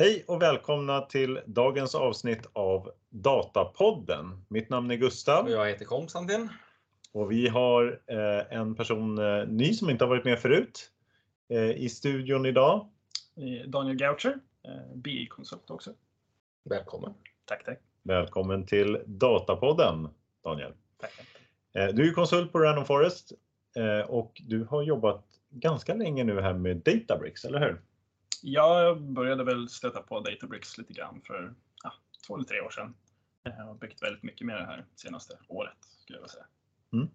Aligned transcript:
Hej 0.00 0.24
och 0.26 0.42
välkomna 0.42 1.00
till 1.00 1.40
dagens 1.46 1.94
avsnitt 1.94 2.46
av 2.52 2.90
Datapodden. 3.10 4.44
Mitt 4.48 4.68
namn 4.70 4.90
är 4.90 4.96
Gustav. 4.96 5.44
Och 5.44 5.50
jag 5.50 5.68
heter 5.68 5.84
Konstantin. 5.84 6.48
Och 7.12 7.30
vi 7.30 7.48
har 7.48 8.00
eh, 8.06 8.58
en 8.58 8.74
person 8.74 9.18
eh, 9.18 9.48
ny 9.48 9.74
som 9.74 9.90
inte 9.90 10.04
har 10.04 10.08
varit 10.08 10.24
med 10.24 10.38
förut 10.38 10.90
eh, 11.48 11.70
i 11.70 11.88
studion 11.88 12.46
idag. 12.46 12.88
Daniel 13.66 13.96
Gaucher, 13.96 14.38
eh, 14.64 14.96
BI-konsult 14.96 15.70
också. 15.70 15.90
Välkommen. 16.64 17.14
Tack, 17.44 17.64
tack. 17.64 17.78
Välkommen 18.02 18.66
till 18.66 19.02
Datapodden 19.06 20.08
Daniel. 20.44 20.72
tack. 20.98 21.12
Du 21.72 22.08
är 22.08 22.12
konsult 22.12 22.52
på 22.52 22.58
Random 22.58 22.84
Forest 22.84 23.32
och 24.06 24.42
du 24.46 24.64
har 24.64 24.82
jobbat 24.82 25.24
ganska 25.50 25.94
länge 25.94 26.24
nu 26.24 26.40
här 26.40 26.54
med 26.54 26.76
Databricks, 26.76 27.44
eller 27.44 27.58
hur? 27.60 27.80
Jag 28.42 29.02
började 29.02 29.44
väl 29.44 29.68
stöta 29.68 30.02
på 30.02 30.20
Databricks 30.20 30.78
lite 30.78 30.92
grann 30.92 31.20
för 31.24 31.54
ja, 31.84 31.92
två 32.26 32.34
eller 32.34 32.44
tre 32.44 32.60
år 32.60 32.70
sedan. 32.70 32.94
Jag 33.42 33.64
har 33.64 33.74
byggt 33.74 34.02
väldigt 34.02 34.22
mycket 34.22 34.46
med 34.46 34.56
det 34.56 34.64
här 34.64 34.84
senaste 34.96 35.38
året 35.48 35.76
skulle 36.02 36.18
jag 36.18 36.30
säga. 36.30 36.46
Mm. 36.92 37.08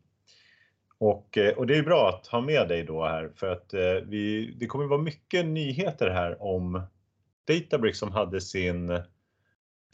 Och, 0.97 1.37
eh, 1.37 1.57
och 1.57 1.67
det 1.67 1.77
är 1.77 1.83
bra 1.83 2.09
att 2.09 2.27
ha 2.27 2.41
med 2.41 2.67
dig 2.67 2.83
då 2.83 3.05
här 3.05 3.31
för 3.35 3.51
att 3.51 3.73
eh, 3.73 3.93
vi, 4.05 4.53
det 4.59 4.65
kommer 4.65 4.85
vara 4.85 5.01
mycket 5.01 5.45
nyheter 5.45 6.09
här 6.09 6.41
om 6.41 6.81
Databricks 7.47 7.99
som 7.99 8.11
hade 8.11 8.41
sin 8.41 8.87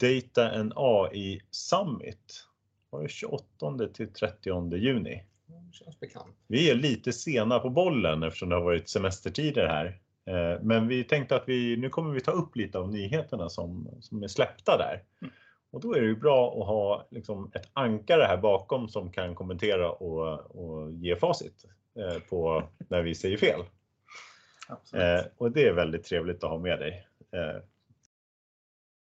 Data 0.00 0.50
and 0.50 0.72
AI 0.76 1.40
Summit. 1.50 2.46
Var 2.90 3.02
det 3.02 3.08
28 3.08 3.88
till 3.94 4.12
30 4.12 4.76
juni? 4.76 5.24
Det 5.46 5.74
känns 5.74 6.00
bekant. 6.00 6.36
Vi 6.46 6.70
är 6.70 6.74
lite 6.74 7.12
sena 7.12 7.58
på 7.58 7.70
bollen 7.70 8.22
eftersom 8.22 8.48
det 8.48 8.54
har 8.54 8.62
varit 8.62 8.88
semestertider 8.88 9.66
här. 9.66 10.00
Eh, 10.26 10.60
Men 10.62 10.88
vi 10.88 11.04
tänkte 11.04 11.36
att 11.36 11.48
vi, 11.48 11.76
nu 11.76 11.88
kommer 11.88 12.14
vi 12.14 12.20
ta 12.20 12.30
upp 12.30 12.56
lite 12.56 12.78
av 12.78 12.90
nyheterna 12.92 13.48
som, 13.48 13.88
som 14.00 14.22
är 14.22 14.28
släppta 14.28 14.76
där. 14.78 15.02
Mm. 15.22 15.32
Och 15.72 15.80
då 15.80 15.94
är 15.94 16.00
det 16.00 16.06
ju 16.06 16.16
bra 16.16 16.60
att 16.60 16.66
ha 16.66 17.06
liksom 17.10 17.50
ett 17.54 17.70
ankare 17.72 18.22
här 18.22 18.36
bakom 18.36 18.88
som 18.88 19.12
kan 19.12 19.34
kommentera 19.34 19.90
och, 19.92 20.56
och 20.56 20.92
ge 20.92 21.16
facit 21.16 21.64
eh, 21.98 22.18
på 22.22 22.62
när 22.88 23.02
vi 23.02 23.14
säger 23.14 23.36
fel. 23.36 23.60
Eh, 24.94 25.24
och 25.36 25.50
det 25.52 25.66
är 25.66 25.72
väldigt 25.72 26.04
trevligt 26.04 26.44
att 26.44 26.50
ha 26.50 26.58
med 26.58 26.78
dig. 26.78 27.06
Eh, 27.32 27.62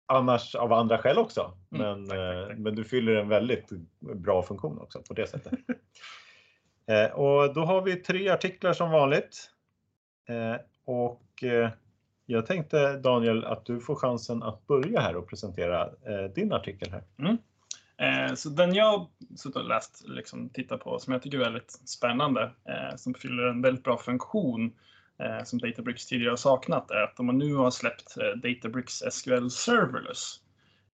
annars 0.05 0.55
av 0.55 0.73
andra 0.73 0.97
skäl 0.97 1.17
också, 1.17 1.53
Mm, 1.71 1.83
men, 1.83 2.07
tack, 2.07 2.17
tack, 2.17 2.47
tack. 2.47 2.57
men 2.57 2.75
du 2.75 2.83
fyller 2.83 3.15
en 3.15 3.29
väldigt 3.29 3.69
bra 3.99 4.43
funktion 4.43 4.79
också 4.79 5.01
på 5.01 5.13
det 5.13 5.27
sättet. 5.27 5.53
och 7.13 7.53
då 7.53 7.61
har 7.61 7.81
vi 7.81 7.95
tre 7.95 8.29
artiklar 8.29 8.73
som 8.73 8.91
vanligt. 8.91 9.51
Och 10.87 11.43
eh, 11.43 11.69
jag 12.25 12.45
tänkte 12.45 12.97
Daniel 12.97 13.45
att 13.45 13.65
du 13.65 13.79
får 13.79 13.95
chansen 13.95 14.43
att 14.43 14.67
börja 14.67 14.99
här 14.99 15.15
och 15.15 15.29
presentera 15.29 15.85
eh, 15.85 16.31
din 16.35 16.53
artikel 16.53 16.91
här. 16.91 17.03
Mm. 17.19 17.37
Eh, 17.97 18.33
Så 18.35 18.49
den 18.49 18.73
jag 18.73 19.07
suttit 19.35 19.55
och 19.55 19.67
läst, 19.67 20.03
liksom 20.07 20.49
tittat 20.49 20.83
på, 20.83 20.99
som 20.99 21.13
jag 21.13 21.21
tycker 21.21 21.39
är 21.39 21.43
väldigt 21.43 21.71
spännande, 21.71 22.41
eh, 22.43 22.95
som 22.95 23.13
fyller 23.13 23.43
en 23.43 23.61
väldigt 23.61 23.83
bra 23.83 23.97
funktion 23.97 24.73
eh, 25.19 25.43
som 25.43 25.59
Databricks 25.59 26.05
tidigare 26.05 26.31
har 26.31 26.37
saknat, 26.37 26.91
är 26.91 27.01
att 27.01 27.17
de 27.17 27.37
nu 27.37 27.53
har 27.55 27.71
släppt 27.71 28.17
eh, 28.17 28.39
Databricks 28.49 29.03
SQL 29.11 29.49
Serverless 29.49 30.41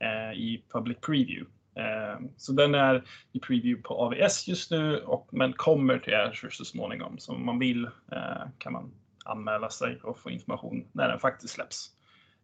eh, 0.00 0.38
i 0.38 0.64
Public 0.72 0.98
Preview. 1.00 1.50
Eh, 1.76 2.20
Så 2.36 2.52
den 2.52 2.74
är 2.74 3.04
i 3.32 3.40
preview 3.40 3.82
på 3.82 3.94
AVS 3.94 4.48
just 4.48 4.70
nu, 4.70 5.00
och, 5.00 5.28
men 5.32 5.52
kommer 5.52 5.98
till 5.98 6.14
Azure 6.14 6.50
så 6.52 6.64
småningom. 6.64 7.18
Så 7.18 7.32
om 7.32 7.46
man 7.46 7.58
vill 7.58 7.84
eh, 7.84 8.48
kan 8.58 8.72
man 8.72 8.92
anmäla 9.28 9.70
sig 9.70 10.00
och 10.02 10.18
få 10.18 10.30
information 10.30 10.88
när 10.92 11.08
den 11.08 11.20
faktiskt 11.20 11.54
släpps. 11.54 11.90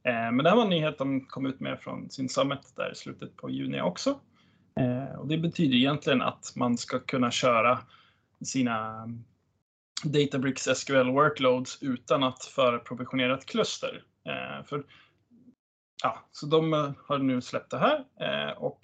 Eh, 0.04 0.12
Men 0.12 0.38
det 0.38 0.48
här 0.48 0.56
var 0.56 0.62
en 0.64 0.70
nyhet 0.70 0.98
de 0.98 1.26
kom 1.26 1.46
ut 1.46 1.60
med 1.60 1.80
från 1.80 2.10
sin 2.10 2.28
summit 2.28 2.72
där 2.76 2.92
i 2.92 2.94
slutet 2.94 3.36
på 3.36 3.50
juni 3.50 3.80
också. 3.80 4.20
Eh, 4.80 5.18
Och 5.18 5.28
det 5.28 5.38
betyder 5.38 5.74
egentligen 5.76 6.22
att 6.22 6.52
man 6.56 6.78
ska 6.78 6.98
kunna 6.98 7.30
köra 7.30 7.78
sina 8.44 9.08
Databricks 10.04 10.68
SQL 10.74 11.10
workloads 11.10 11.82
utan 11.82 12.22
att 12.22 12.44
förprovisionera 12.44 13.34
ett 13.38 13.46
kluster. 13.46 14.02
Eh, 14.24 14.64
För, 14.64 14.84
ja, 16.02 16.18
så 16.32 16.46
de 16.46 16.72
eh, 16.74 16.92
har 17.06 17.18
nu 17.18 17.40
släppt 17.40 17.70
det 17.70 17.78
här 17.78 18.04
eh, 18.20 18.52
och 18.56 18.80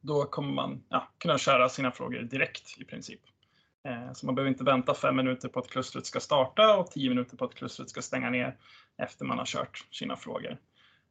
då 0.00 0.24
kommer 0.24 0.52
man 0.52 0.84
ja, 0.88 1.08
kunna 1.18 1.38
köra 1.38 1.68
sina 1.68 1.90
frågor 1.90 2.22
direkt 2.22 2.78
i 2.78 2.84
princip. 2.84 3.20
Eh, 3.86 4.12
så 4.12 4.26
man 4.26 4.34
behöver 4.34 4.50
inte 4.50 4.64
vänta 4.64 4.94
fem 4.94 5.16
minuter 5.16 5.48
på 5.48 5.60
att 5.60 5.70
klustret 5.70 6.06
ska 6.06 6.20
starta 6.20 6.76
och 6.76 6.90
tio 6.90 7.08
minuter 7.08 7.36
på 7.36 7.44
att 7.44 7.54
klustret 7.54 7.90
ska 7.90 8.02
stänga 8.02 8.30
ner 8.30 8.56
efter 8.98 9.24
man 9.24 9.38
har 9.38 9.44
kört 9.44 9.86
sina 9.90 10.16
frågor. 10.16 10.58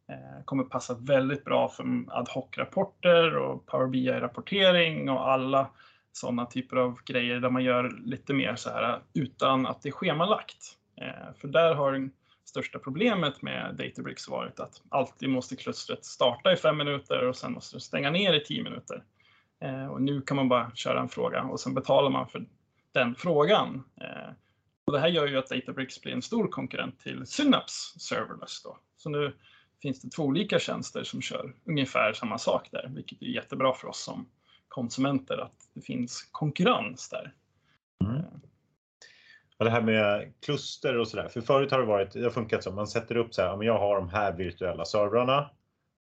Det 0.08 0.44
Kommer 0.46 0.64
passa 0.64 0.94
väldigt 0.94 1.46
bra 1.46 1.70
för 1.70 1.84
ad 2.08 2.32
hoc-rapporter 2.32 3.38
och 3.38 3.66
Power 3.66 3.88
BI-rapportering 3.88 5.10
och 5.10 5.30
alla 5.32 5.70
sådana 6.12 6.46
typer 6.46 6.78
av 6.78 7.00
grejer 7.06 7.40
där 7.40 7.50
man 7.50 7.64
gör 7.64 7.90
lite 8.06 8.34
mer 8.34 8.56
så 8.56 8.70
här 8.70 8.94
eh, 8.94 9.00
utan 9.14 9.66
att 9.66 9.82
det 9.82 9.90
är 9.90 9.94
schemalagt. 9.94 10.78
För 11.42 11.48
där 11.48 11.76
har 11.76 11.92
det 11.92 12.10
största 12.46 12.80
problemet 12.80 13.42
med 13.42 13.76
Databricks 13.76 14.30
varit 14.30 14.60
att 14.60 14.82
alltid 14.90 15.30
måste 15.30 15.56
klustret 15.56 16.06
starta 16.06 16.54
i 16.54 16.56
fem 16.56 16.78
minuter 16.78 17.28
och 17.28 17.36
sen 17.36 17.54
måste 17.54 17.76
det 17.76 17.82
stänga 17.82 18.12
ner 18.12 18.34
i 18.34 18.46
tio 18.46 18.64
minuter. 18.64 19.04
Och 19.92 20.02
nu 20.02 20.22
kan 20.22 20.38
man 20.38 20.50
bara 20.50 20.72
köra 20.76 21.00
en 21.00 21.10
fråga 21.10 21.44
och 21.44 21.60
sen 21.60 21.74
betalar 21.74 22.10
man 22.10 22.28
för 22.28 22.46
den 22.96 23.16
frågan. 23.16 23.84
Eh, 24.02 24.34
och 24.86 24.94
det 24.94 25.00
här 25.00 25.08
gör 25.08 25.28
ju 25.28 25.38
att 25.38 25.50
Databricks 25.50 26.02
blir 26.02 26.14
en 26.14 26.22
stor 26.22 26.48
konkurrent 26.48 27.00
till 27.00 27.26
Synapse 27.26 28.00
Serverless. 28.00 28.64
Då. 28.64 28.78
Så 28.98 29.10
nu 29.10 29.36
finns 29.82 30.02
det 30.02 30.10
två 30.10 30.24
olika 30.24 30.60
tjänster 30.60 31.04
som 31.04 31.22
kör 31.22 31.56
ungefär 31.66 32.14
samma 32.14 32.38
sak 32.38 32.68
där, 32.72 32.92
vilket 32.96 33.22
är 33.22 33.26
jättebra 33.26 33.74
för 33.74 33.88
oss 33.88 34.04
som 34.04 34.30
konsumenter 34.68 35.38
att 35.38 35.70
det 35.74 35.82
finns 35.82 36.30
konkurrens 36.32 37.10
där. 37.10 37.34
Mm. 38.04 38.24
Och 39.58 39.66
det 39.66 39.72
här 39.72 39.82
med 39.82 40.34
kluster 40.46 40.98
och 40.98 41.08
sådär. 41.08 41.30
För 41.30 41.42
förut 41.42 41.72
har 41.72 41.80
det 41.80 41.86
varit, 41.86 42.12
det 42.12 42.24
har 42.24 42.30
funkat 42.30 42.64
så. 42.64 42.72
Man 42.72 42.88
sätter 42.88 43.18
upp 43.18 43.34
så 43.34 43.42
här, 43.42 43.58
men 43.58 43.68
jag 43.68 43.80
har 43.80 43.96
de 43.96 44.10
här 44.10 44.34
virtuella 44.34 44.86
servrarna. 44.86 45.50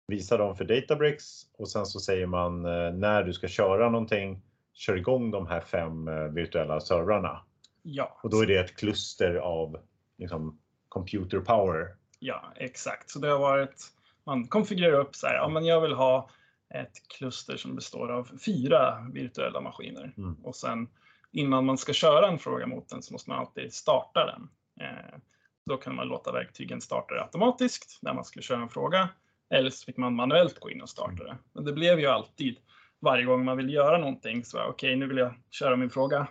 Visar 0.07 0.39
dem 0.39 0.57
för 0.57 0.65
Databricks 0.65 1.43
och 1.59 1.69
sen 1.69 1.87
så 1.87 2.01
säger 2.01 2.27
man 2.27 2.65
eh, 2.65 2.93
när 2.93 3.23
du 3.23 3.33
ska 3.33 3.49
köra 3.49 3.91
någonting. 3.91 4.43
Kör 4.81 4.97
igång 4.97 5.31
de 5.31 5.47
här 5.47 5.61
fem 5.61 6.09
eh, 6.09 6.15
virtuella 6.15 6.81
servrarna. 6.81 7.41
Ja, 7.83 8.19
Och 8.23 8.31
då 8.31 8.41
är 8.41 8.47
det 8.47 8.59
ett 8.59 8.77
kluster 8.77 9.35
av 9.35 9.81
liksom, 10.19 10.59
computer 10.89 11.41
power. 11.41 11.87
ja, 12.19 12.53
exakt. 12.57 13.11
Så 13.11 13.19
det 13.19 13.29
har 13.29 13.39
varit, 13.39 13.87
man 14.25 14.47
konfigurerar 14.49 15.01
upp 15.01 15.15
så 15.15 15.27
här, 15.27 15.35
ja 15.35 15.49
men 15.49 15.65
jag 15.65 15.81
vill 15.81 15.93
ha 15.93 16.31
ett 16.75 17.09
kluster 17.19 17.57
som 17.57 17.75
består 17.75 18.13
av 18.13 18.29
fyra 18.47 19.07
virtuella 19.13 19.61
maskiner. 19.61 20.15
Mm. 20.17 20.35
Och 20.45 20.57
sen 20.57 20.89
innan 21.33 21.65
man 21.65 21.79
ska 21.79 21.93
köra 21.93 22.29
en 22.29 22.39
fråga 22.39 22.67
mot 22.67 22.89
den 22.89 23.03
så 23.03 23.13
måste 23.13 23.31
man 23.31 23.39
alltid 23.39 23.75
starta 23.75 24.27
den. 24.27 24.49
Eh, 24.87 25.19
då 25.67 25.77
kan 25.77 25.95
man 25.95 26.09
låta 26.09 26.33
verktygen 26.33 26.81
starta 26.81 27.15
det 27.15 27.23
automatiskt 27.23 27.99
när 28.03 28.15
man 28.15 28.25
ska 28.25 28.41
köra 28.41 28.63
en 28.63 28.69
fråga. 28.69 29.09
Eller 29.51 29.71
så 29.71 29.85
fick 29.85 29.97
man 29.97 30.15
manuellt 30.15 30.61
gå 30.61 30.71
in 30.71 30.83
och 30.83 30.89
starta 30.89 31.25
det. 31.25 31.39
Men 31.53 31.65
det 31.65 31.73
blev 31.73 32.01
ju 32.01 32.07
alltid 32.07 32.57
varje 33.00 33.25
gång 33.25 33.44
man 33.44 33.56
vill 33.56 33.75
göra 33.75 33.99
någonting 33.99 34.44
så 34.44 34.65
okej, 34.65 34.97
nu 34.97 35.06
vill 35.06 35.16
jag 35.16 35.34
köra 35.50 35.77
min 35.77 35.91
fråga. 35.91 36.27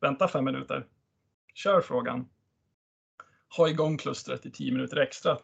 Vänta 0.00 0.28
fem 0.28 0.44
minuter. 0.44 0.86
Kör 1.54 1.80
frågan. 1.80 2.28
Ha 3.56 3.68
igång 3.68 3.98
klustret 3.98 4.46
i 4.46 4.50
tio 4.50 4.72
minuter 4.72 4.96
extra 4.96 5.38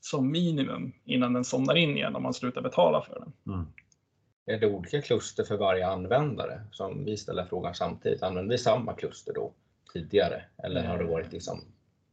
som 0.00 0.30
minimum 0.30 0.92
innan 1.04 1.32
den 1.32 1.44
somnar 1.44 1.74
in 1.74 1.96
igen 1.96 2.16
om 2.16 2.22
man 2.22 2.34
slutar 2.34 2.62
betala 2.62 3.02
för 3.02 3.20
den. 3.20 3.32
Mm. 3.54 3.66
Är 4.46 4.58
det 4.58 4.66
olika 4.66 5.02
kluster 5.02 5.44
för 5.44 5.56
varje 5.56 5.86
användare? 5.86 6.60
Som 6.72 7.04
vi 7.04 7.16
ställer 7.16 7.44
frågan 7.44 7.74
samtidigt. 7.74 8.22
Använder 8.22 8.50
vi 8.50 8.58
samma 8.58 8.94
kluster 8.94 9.34
då 9.34 9.52
tidigare? 9.92 10.44
Eller 10.64 10.84
har 10.84 10.98
det 10.98 11.04
varit 11.04 11.32
liksom 11.32 11.64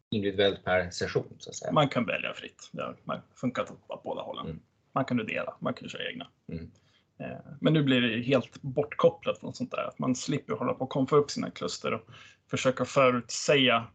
individuellt 0.09 0.63
per 0.63 0.89
session 0.89 1.36
så 1.38 1.50
att 1.50 1.56
säga? 1.56 1.71
Man 1.71 1.89
kan 1.89 2.06
välja 2.06 2.33
fritt. 2.33 2.69
Det 2.71 2.81
har 2.81 3.21
funkat 3.36 3.71
åt 3.88 4.03
båda 4.03 4.21
hållen. 4.21 4.45
Mm. 4.45 4.59
Man 4.92 5.06
kan 5.06 5.18
dela, 5.18 5.56
man 5.59 5.74
kan 5.74 5.89
köra 5.89 6.09
egna. 6.09 6.27
Mm. 6.47 6.71
Eh, 7.19 7.38
Men 7.62 7.74
nu 7.74 7.84
blir 7.84 8.02
det 8.02 8.22
helt 8.22 8.62
bortkopplat 8.62 9.40
från 9.40 9.54
sånt 9.54 9.72
där. 9.72 9.88
Att 9.88 10.00
man 10.00 10.16
slipper 10.16 10.54
hålla 10.54 10.74
på 10.74 10.84
och 10.84 10.90
komma 10.90 11.08
upp 11.12 11.31
sina 11.31 11.52
kluster 11.52 11.94
och 11.94 12.02
försöka 12.50 12.86
förutsäga 12.86 13.88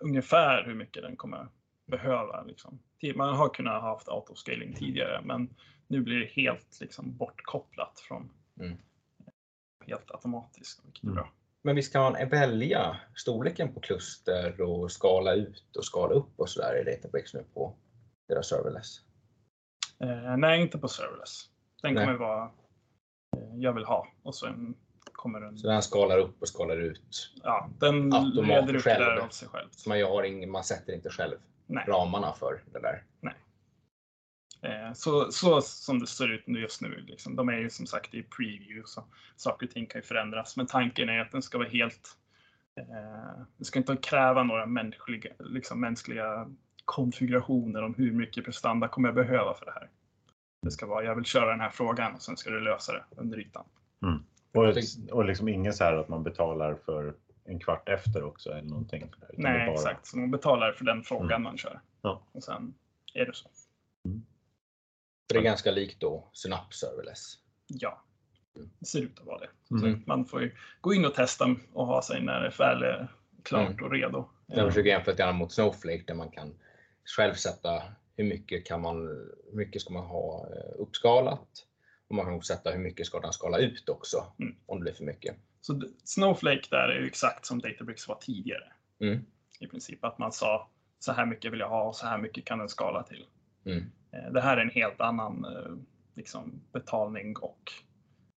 ungefär 0.00 0.64
hur 0.64 0.74
mycket 0.74 1.02
den 1.02 1.16
kommer 1.16 1.48
behöva. 1.86 2.42
Liksom. 2.42 2.78
Man 3.14 3.36
har 3.36 3.48
kunnat 3.48 3.82
ha 3.82 3.88
haft 3.88 4.08
autoscaling 4.08 4.74
tidigare, 4.74 5.20
men 5.24 5.54
nu 5.88 6.00
blir 6.00 6.18
det 6.18 6.26
helt 6.42 6.78
liksom, 6.80 7.16
bortkopplat 7.16 8.00
från 8.08 8.30
Mm. 8.60 8.78
helt 9.86 10.10
automatiskt, 10.10 10.84
vilket 10.84 11.02
är 11.02 11.06
Mm. 11.06 11.14
bra. 11.14 11.32
Men 11.62 11.76
visst 11.76 11.92
kan 11.92 12.02
man 12.02 12.28
välja 12.28 12.96
storleken 13.14 13.74
på 13.74 13.80
kluster 13.80 14.60
och 14.60 14.92
skala 14.92 15.34
ut 15.34 15.76
och 15.76 15.84
skala 15.84 16.14
upp 16.14 16.40
och 16.40 16.48
sådär 16.48 16.80
i 16.80 16.84
Databricks 16.96 17.34
nu 17.34 17.44
på 17.54 17.76
deras 18.28 18.48
serverless? 18.48 19.00
Eh, 19.98 20.36
nej, 20.36 20.60
inte 20.62 20.78
på 20.78 20.88
serverless. 20.88 21.50
Den 21.82 21.94
Nej. 21.94 22.04
kommer 22.04 22.18
vara 22.18 22.44
eh, 23.36 23.56
jag 23.56 23.72
vill 23.72 23.84
ha 23.84 24.08
och 24.22 24.34
sen 24.34 24.74
kommer 25.12 25.40
den. 25.40 25.58
Så 25.58 25.68
den 25.68 25.82
skalar 25.82 26.18
upp 26.18 26.42
och 26.42 26.48
skalar 26.48 26.76
ut. 26.76 27.32
Ja, 27.42 27.70
den 27.80 28.10
leder 28.10 28.62
upp 28.62 28.84
det 28.84 28.90
själv. 28.90 29.04
där 29.04 29.16
av 29.16 29.28
sig 29.28 29.48
själv. 29.48 29.68
Så 29.70 29.88
man, 29.88 29.98
gör 29.98 30.24
ing, 30.24 30.50
man 30.50 30.64
sätter 30.64 30.92
inte 30.92 31.10
själv. 31.10 31.36
Nej. 31.66 31.84
ramarna 31.88 32.32
för 32.32 32.62
det 32.72 32.80
där. 32.80 33.04
Eh, 34.62 34.92
Så, 34.92 35.32
så 35.32 35.60
som 35.62 35.98
det 35.98 36.06
ser 36.06 36.28
ut 36.28 36.44
just 36.46 36.82
nu, 36.82 37.04
liksom, 37.08 37.36
de 37.36 37.48
är 37.48 37.58
ju 37.58 37.70
som 37.70 37.86
sagt 37.86 38.14
i 38.14 38.22
preview 38.22 38.82
så 38.84 39.04
saker 39.36 39.66
och 39.66 39.72
ting 39.72 39.86
kan 39.86 39.98
ju 39.98 40.02
förändras. 40.02 40.56
Men 40.56 40.66
tanken 40.66 41.08
är 41.08 41.20
att 41.20 41.32
den 41.32 41.42
ska 41.42 41.58
vara 41.58 41.68
helt, 41.68 42.08
eh, 42.80 43.42
det 43.56 43.64
ska 43.64 43.78
inte 43.78 43.96
kräva 43.96 44.42
några 44.42 44.66
mänskliga, 44.66 45.30
liksom 45.38 45.80
mänskliga 45.80 46.50
konfigurationer 46.84 47.82
om 47.82 47.94
hur 47.94 48.12
mycket 48.12 48.44
prestanda 48.44 48.88
kommer 48.88 49.08
jag 49.08 49.14
behöva 49.14 49.54
för 49.54 49.64
det 49.66 49.72
här. 49.72 49.90
Det 50.62 50.70
ska 50.70 50.86
vara, 50.86 51.04
jag 51.04 51.14
vill 51.14 51.24
köra 51.24 51.50
den 51.50 51.60
här 51.60 51.70
frågan 51.70 52.14
och 52.14 52.22
sen 52.22 52.36
ska 52.36 52.50
du 52.50 52.60
lösa 52.60 52.92
det 52.92 53.04
under 53.16 53.38
ytan. 53.38 53.64
Och, 54.52 54.64
Jag 54.66 54.76
och 55.16 55.24
liksom 55.24 55.48
ingen 55.48 55.72
så 55.72 55.84
här 55.84 55.92
att 55.92 56.08
man 56.08 56.22
betalar 56.22 56.74
för 56.74 57.14
en 57.44 57.58
kvart 57.60 57.88
efter 57.88 58.22
också 58.22 58.50
eller 58.50 58.68
någonting. 58.68 59.02
Utan 59.02 59.20
det 59.20 59.42
Nej, 59.42 59.66
bara- 59.66 59.74
exakt. 59.74 60.06
Så 60.06 60.18
man 60.18 60.30
betalar 60.30 60.72
för 60.72 60.84
den 60.84 61.02
frågan 61.02 61.30
Mm. 61.30 61.42
man 61.42 61.56
kör. 61.58 61.80
Ja. 62.02 62.22
Och 62.32 62.44
sen 62.44 62.74
är 63.14 63.26
det 63.26 63.34
så. 63.34 63.48
För 65.28 65.34
det 65.34 65.38
är 65.38 65.42
ganska 65.42 65.70
likt 65.70 66.00
då 66.00 66.28
Synapse 66.32 66.86
Serverless. 66.86 67.34
Ja, 67.66 68.02
det 68.80 68.86
ser 68.86 69.00
ut 69.00 69.18
att 69.20 69.26
vara 69.26 69.38
det. 69.38 69.48
Mm. 69.70 69.94
Så 69.94 70.08
man 70.08 70.24
får 70.24 70.42
ju 70.42 70.54
gå 70.80 70.94
in 70.94 71.04
och 71.04 71.14
testa 71.14 71.56
och 71.72 71.86
ha 71.86 72.02
sig 72.02 72.22
när 72.22 72.40
det 72.40 72.58
väl 72.58 72.82
är 72.82 73.08
klart 73.42 73.70
Mm. 73.70 73.84
och 73.84 73.90
redo. 73.90 74.28
Jag 74.46 74.68
försöker 74.68 74.90
jämföra 74.90 75.12
lite 75.12 75.22
grann 75.22 75.36
mot 75.36 75.52
Snowflake 75.52 76.04
där 76.06 76.14
man 76.14 76.30
kan 76.30 76.54
själv 77.16 77.34
sätta 77.34 77.82
hur 78.16 78.24
mycket 78.24 78.66
kan 78.66 78.80
man, 78.80 78.96
hur 79.50 79.56
mycket 79.56 79.82
ska 79.82 79.92
man 79.92 80.06
ha 80.06 80.46
eh, 80.56 80.80
uppskalat? 80.80 81.66
Och 82.08 82.14
man 82.14 82.24
kan 82.24 82.34
också 82.34 82.54
sätta 82.54 82.70
hur 82.70 82.78
mycket 82.78 83.06
ska 83.06 83.20
den 83.20 83.32
skala 83.32 83.58
ut 83.58 83.88
också 83.88 84.32
Mm. 84.40 84.56
om 84.66 84.78
det 84.78 84.82
blir 84.82 84.92
för 84.92 85.04
mycket. 85.04 85.36
Så 85.60 85.82
Snowflake 86.04 86.62
där 86.70 86.88
är 86.88 87.00
ju 87.00 87.06
exakt 87.06 87.46
som 87.46 87.58
Databricks 87.58 88.08
var 88.08 88.14
tidigare. 88.20 88.72
Mm. 89.00 89.18
I 89.60 89.66
princip 89.66 90.04
att 90.04 90.18
man 90.18 90.32
sa 90.32 90.68
så 90.98 91.12
här 91.12 91.26
mycket 91.26 91.52
vill 91.52 91.60
jag 91.60 91.68
ha 91.68 91.82
och 91.88 91.96
så 91.96 92.06
här 92.06 92.18
mycket 92.18 92.44
kan 92.44 92.58
den 92.58 92.68
skala 92.68 93.02
till. 93.02 93.26
Mm. 93.64 93.84
Eh, 94.12 94.32
Det 94.32 94.40
här 94.40 94.56
är 94.56 94.60
en 94.60 94.70
helt 94.70 95.00
annan 95.00 95.44
eh, 95.44 95.76
liksom, 96.14 96.60
betalning 96.72 97.36
och 97.36 97.72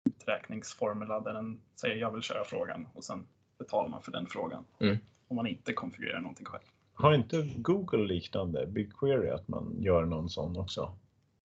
uträkningsformula 0.10 1.20
där 1.20 1.34
den 1.34 1.62
säger 1.76 1.96
jag 1.96 2.12
vill 2.14 2.22
köra 2.22 2.44
frågan 2.46 2.88
och 2.94 3.04
sen 3.04 3.28
betalar 3.58 3.90
man 3.90 4.02
för 4.02 4.12
den 4.12 4.28
frågan. 4.28 4.66
Mm. 4.80 4.98
Om 5.28 5.36
man 5.36 5.48
inte 5.48 5.74
konfigurerar 5.74 6.20
någonting 6.22 6.46
själv. 6.46 6.64
Har 6.94 7.14
inte 7.14 7.42
Google 7.58 8.08
liknande 8.08 8.68
BigQuery 8.68 9.30
att 9.30 9.48
man 9.48 9.76
gör 9.80 10.06
någon 10.06 10.30
sån 10.30 10.58
också? 10.58 10.96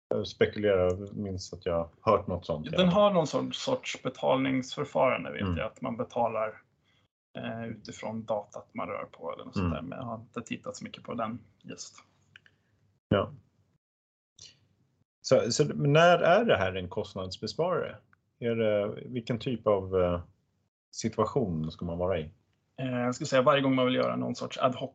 Jag 0.09 0.27
spekulerar, 0.27 1.13
minns 1.15 1.53
att 1.53 1.67
jag 1.67 1.91
hört 2.01 2.27
något 2.27 2.47
sånt. 2.47 2.71
Den 2.71 2.89
har 2.89 3.11
någon 3.13 3.27
sorts, 3.27 3.59
sorts 3.65 4.03
betalningsförfarande 4.03 5.33
vet 5.33 5.41
Mm. 5.43 5.57
jag, 5.57 5.67
att 5.67 5.81
man 5.81 5.97
betalar 5.97 6.63
eh, 7.39 7.65
utifrån 7.67 8.25
datat 8.25 8.69
man 8.75 8.89
rör 8.89 9.05
på 9.13 9.33
eller 9.33 9.45
något 9.45 9.57
Mm. 9.57 9.71
sånt 9.71 9.75
där. 9.75 9.83
Men 9.83 9.99
jag 9.99 10.05
har 10.07 10.21
inte 10.21 10.43
tittat 10.43 10.77
så 10.77 10.85
mycket 10.85 11.03
på 11.03 11.15
den 11.15 11.39
just. 11.63 11.95
Ja. 13.09 13.33
Så, 15.21 15.53
så 15.53 15.65
när 15.65 16.19
är 16.19 16.45
det 16.45 16.57
här 16.57 16.75
en 16.75 16.89
kostnadsbesparare? 16.89 17.97
Är 18.39 18.55
det, 18.57 18.95
vilken 19.07 19.39
typ 19.39 19.67
av 19.67 20.01
eh, 20.03 20.21
situation 20.91 21.71
ska 21.71 21.85
man 21.85 21.99
vara 21.99 22.19
i? 22.19 22.31
Eh, 22.81 22.87
jag 23.01 23.15
skulle 23.15 23.29
säga 23.29 23.43
varje 23.43 23.63
gång 23.63 23.75
man 23.75 23.87
vill 23.87 23.95
göra 23.95 24.17
någon 24.17 24.35
sorts 24.35 24.59
ad 24.59 24.77
hoc 24.79 24.95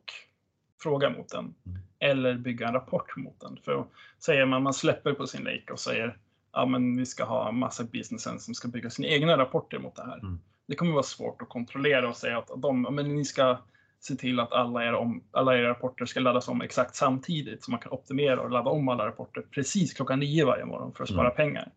fråga 0.82 1.10
mot 1.10 1.28
den 1.28 1.54
Mm. 1.66 1.78
eller 1.98 2.34
bygga 2.34 2.68
en 2.68 2.74
rapport 2.74 3.16
mot 3.16 3.40
den. 3.40 3.58
För 3.64 3.84
säger 4.18 4.46
man, 4.46 4.62
man 4.62 4.74
släpper 4.74 5.12
på 5.12 5.26
sin 5.26 5.44
lake 5.44 5.72
och 5.72 5.80
säger 5.80 6.18
ja, 6.52 6.66
men 6.66 6.96
vi 6.96 7.06
ska 7.06 7.24
ha 7.24 7.52
massa 7.52 7.84
businessen 7.84 8.38
som 8.40 8.54
ska 8.54 8.68
bygga 8.68 8.90
sina 8.90 9.08
egna 9.08 9.38
rapporter 9.38 9.78
mot 9.78 9.96
det 9.96 10.02
här. 10.06 10.18
Mm. 10.18 10.38
Det 10.66 10.74
kommer 10.74 10.92
vara 10.92 11.02
svårt 11.02 11.42
att 11.42 11.48
kontrollera 11.48 12.08
och 12.08 12.16
säga 12.16 12.38
att 12.38 12.50
de, 12.56 12.82
men 12.82 13.14
ni 13.14 13.24
ska 13.24 13.58
se 14.00 14.14
till 14.14 14.40
att 14.40 14.52
alla 14.52 14.84
era, 14.84 14.98
om, 14.98 15.22
alla 15.30 15.58
era 15.58 15.68
rapporter 15.68 16.04
ska 16.04 16.20
laddas 16.20 16.48
om 16.48 16.60
exakt 16.62 16.94
samtidigt 16.96 17.64
så 17.64 17.70
man 17.70 17.80
kan 17.80 17.92
optimera 17.92 18.40
och 18.40 18.50
ladda 18.50 18.70
om 18.70 18.88
alla 18.88 19.06
rapporter 19.06 19.42
precis 19.50 19.92
klockan 19.94 20.20
nio 20.20 20.44
varje 20.44 20.64
morgon 20.64 20.92
för 20.92 21.02
att 21.02 21.08
spara 21.10 21.30
Mm. 21.30 21.36
pengar. 21.36 21.68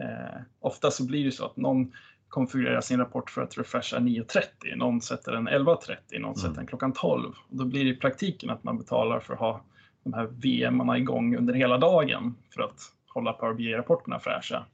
Eh, 0.00 0.40
ofta 0.60 0.90
så 0.90 1.06
blir 1.06 1.24
det 1.24 1.32
så 1.32 1.44
att 1.46 1.56
någon 1.56 1.92
konfigurerar 2.30 2.80
sin 2.80 2.98
rapport 2.98 3.30
för 3.30 3.42
att 3.42 3.58
refresha 3.58 3.98
9.30, 3.98 4.76
någon 4.76 5.00
sätter 5.00 5.32
den 5.32 5.48
11.30, 5.48 6.18
någon 6.20 6.36
sätter 6.36 6.54
den 6.54 6.66
klockan 6.66 6.92
12. 6.92 7.28
Och 7.48 7.56
då 7.56 7.64
blir 7.64 7.84
det 7.84 7.90
i 7.90 7.96
praktiken 7.96 8.50
att 8.50 8.64
man 8.64 8.78
betalar 8.78 9.20
för 9.20 9.34
att 9.34 9.40
ha 9.40 9.60
de 10.02 10.12
här 10.12 10.26
VM-arna 10.26 10.98
igång 10.98 11.36
under 11.36 11.54
hela 11.54 11.78
dagen 11.78 12.34
för 12.54 12.62
att 12.62 12.80
hålla 13.06 13.32
Power 13.32 13.54
BI-rapporterna 13.54 14.18
fräscha. 14.18 14.66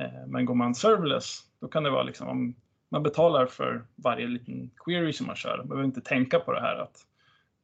Eh, 0.00 0.26
Men 0.26 0.44
går 0.44 0.54
man 0.54 0.74
serverless, 0.74 1.42
då 1.60 1.68
kan 1.68 1.82
det 1.82 1.90
vara 1.90 2.02
liksom 2.02 2.28
om 2.28 2.54
man 2.88 3.02
betalar 3.02 3.46
för 3.46 3.84
varje 3.96 4.26
liten 4.26 4.70
query 4.84 5.12
som 5.12 5.26
man 5.26 5.36
kör. 5.36 5.58
Man 5.58 5.68
behöver 5.68 5.84
inte 5.86 6.00
tänka 6.00 6.38
på 6.40 6.52
det 6.52 6.60
här 6.60 6.76
att 6.76 7.06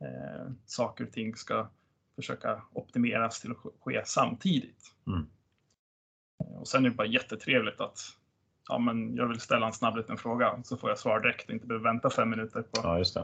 eh, 0.00 0.52
saker 0.66 1.04
och 1.04 1.12
ting 1.12 1.34
ska 1.36 1.68
försöka 2.16 2.62
optimeras 2.72 3.40
till 3.40 3.50
att 3.50 3.56
ske 3.80 4.02
samtidigt. 4.04 4.94
Mm. 5.06 5.26
Eh, 6.40 6.58
Och 6.60 6.68
sen 6.68 6.84
är 6.84 6.90
det 6.90 6.96
bara 6.96 7.06
jättetrevligt 7.06 7.80
att 7.80 7.98
ja, 8.70 8.78
men 8.78 9.14
jag 9.16 9.26
vill 9.28 9.40
ställa 9.40 9.66
en 9.66 9.72
snabb 9.72 9.96
liten 9.96 10.16
fråga 10.16 10.58
så 10.64 10.76
får 10.76 10.90
jag 10.90 10.98
svar 10.98 11.20
direkt 11.20 11.48
och 11.48 11.54
inte 11.54 11.66
behöver 11.66 11.84
vänta 11.84 12.10
fem 12.10 12.30
minuter 12.30 12.62
på 12.62 12.80
Ja, 12.82 12.98
just 12.98 13.14
det. 13.14 13.20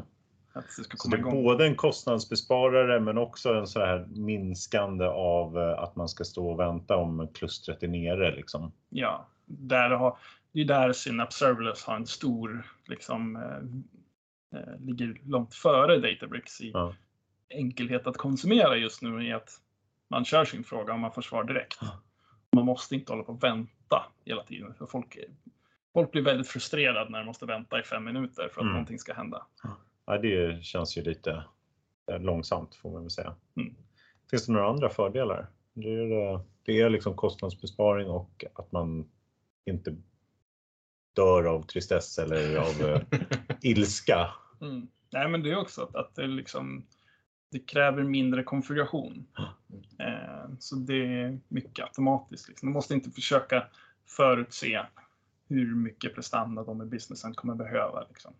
att 0.52 0.64
det 0.76 0.84
ska 0.84 0.96
Så 0.96 1.02
komma 1.02 1.16
det 1.16 1.16
är 1.16 1.20
igång. 1.20 1.44
både 1.44 1.66
en 1.66 1.74
kostnadsbesparare 1.76 3.00
men 3.00 3.18
också 3.18 3.54
en 3.54 3.66
så 3.66 3.80
här 3.80 4.06
minskande 4.08 5.04
av 5.06 5.58
eh, 5.58 5.78
att 5.82 5.96
man 5.96 6.08
ska 6.08 6.24
stå 6.24 6.50
och 6.50 6.60
vänta 6.60 6.96
om 6.96 7.28
klustret 7.34 7.82
är 7.82 7.88
nere. 7.88 8.36
Liksom. 8.36 8.72
Ja, 8.88 9.28
där 9.46 9.90
har, 9.90 10.18
det 10.52 10.60
är 10.60 10.64
där 10.64 10.92
Synapse 10.92 11.38
Serverless 11.38 11.84
har 11.84 11.96
en 11.96 12.06
stor, 12.06 12.66
liksom, 12.86 13.36
eh, 13.36 14.60
eh, 14.60 14.80
ligger 14.80 15.20
långt 15.24 15.54
före 15.54 15.96
Databricks 15.98 16.60
i 16.60 16.70
Ja. 16.74 16.94
enkelhet 17.50 18.06
att 18.06 18.16
konsumera 18.16 18.76
just 18.76 19.02
nu 19.02 19.28
i 19.28 19.32
att 19.32 19.48
man 20.08 20.24
kör 20.24 20.44
sin 20.44 20.64
fråga 20.64 20.92
och 20.92 20.98
man 21.00 21.12
får 21.12 21.22
svar 21.22 21.44
direkt. 21.44 21.78
Ja. 21.80 21.88
Man 22.56 22.64
måste 22.64 22.94
inte 22.94 23.12
hålla 23.12 23.24
på 23.24 23.32
och 23.32 23.42
vänta 23.42 24.02
hela 24.24 24.42
tiden. 24.44 24.74
För 24.74 24.86
folk, 24.86 25.18
folk 25.92 26.12
blir 26.12 26.22
väldigt 26.22 26.48
frustrerade 26.48 27.10
när 27.10 27.18
de 27.18 27.24
måste 27.26 27.46
vänta 27.46 27.80
i 27.80 27.82
fem 27.82 28.04
minuter 28.04 28.48
för 28.48 28.60
att 28.60 28.64
Mm. 28.64 28.72
någonting 28.72 28.98
ska 28.98 29.14
hända. 29.14 29.46
Ja, 30.06 30.18
det 30.18 30.64
känns 30.64 30.98
ju 30.98 31.02
lite 31.02 31.44
eh, 32.10 32.18
långsamt 32.20 32.74
får 32.74 32.90
man 32.90 33.02
väl 33.02 33.10
säga. 33.10 33.34
Mm. 33.56 33.74
Finns 34.30 34.46
det 34.46 34.52
några 34.52 34.68
andra 34.68 34.88
fördelar? 34.90 35.46
Det 35.74 35.88
är, 35.94 36.32
eh, 36.32 36.40
det 36.62 36.80
är 36.80 36.90
liksom 36.90 37.16
kostnadsbesparing 37.16 38.08
och 38.10 38.44
att 38.54 38.72
man 38.72 39.08
inte 39.66 39.96
dör 41.16 41.44
av 41.44 41.62
tristess 41.62 42.18
eller 42.18 42.56
av 42.56 42.88
eh, 42.88 43.00
ilska. 43.62 44.30
Mm. 44.60 44.88
Nej, 45.12 45.28
men 45.28 45.42
det 45.42 45.50
är 45.50 45.56
också 45.56 45.82
att, 45.82 45.96
att 45.96 46.14
det, 46.14 46.26
liksom, 46.26 46.86
det 47.50 47.58
kräver 47.58 48.02
mindre 48.02 48.42
konfiguration. 48.42 49.26
Så 50.60 50.76
det 50.76 50.94
är 51.22 51.38
mycket 51.48 51.84
automatiskt. 51.84 52.48
Liksom. 52.48 52.68
Man 52.68 52.72
måste 52.74 52.94
inte 52.94 53.10
försöka 53.10 53.66
förutse 54.06 54.82
hur 55.48 55.74
mycket 55.74 56.14
prestanda 56.14 56.64
de 56.64 56.82
i 56.82 56.84
businessen 56.86 57.34
kommer 57.34 57.54
behöva. 57.54 58.04
Liksom. 58.08 58.32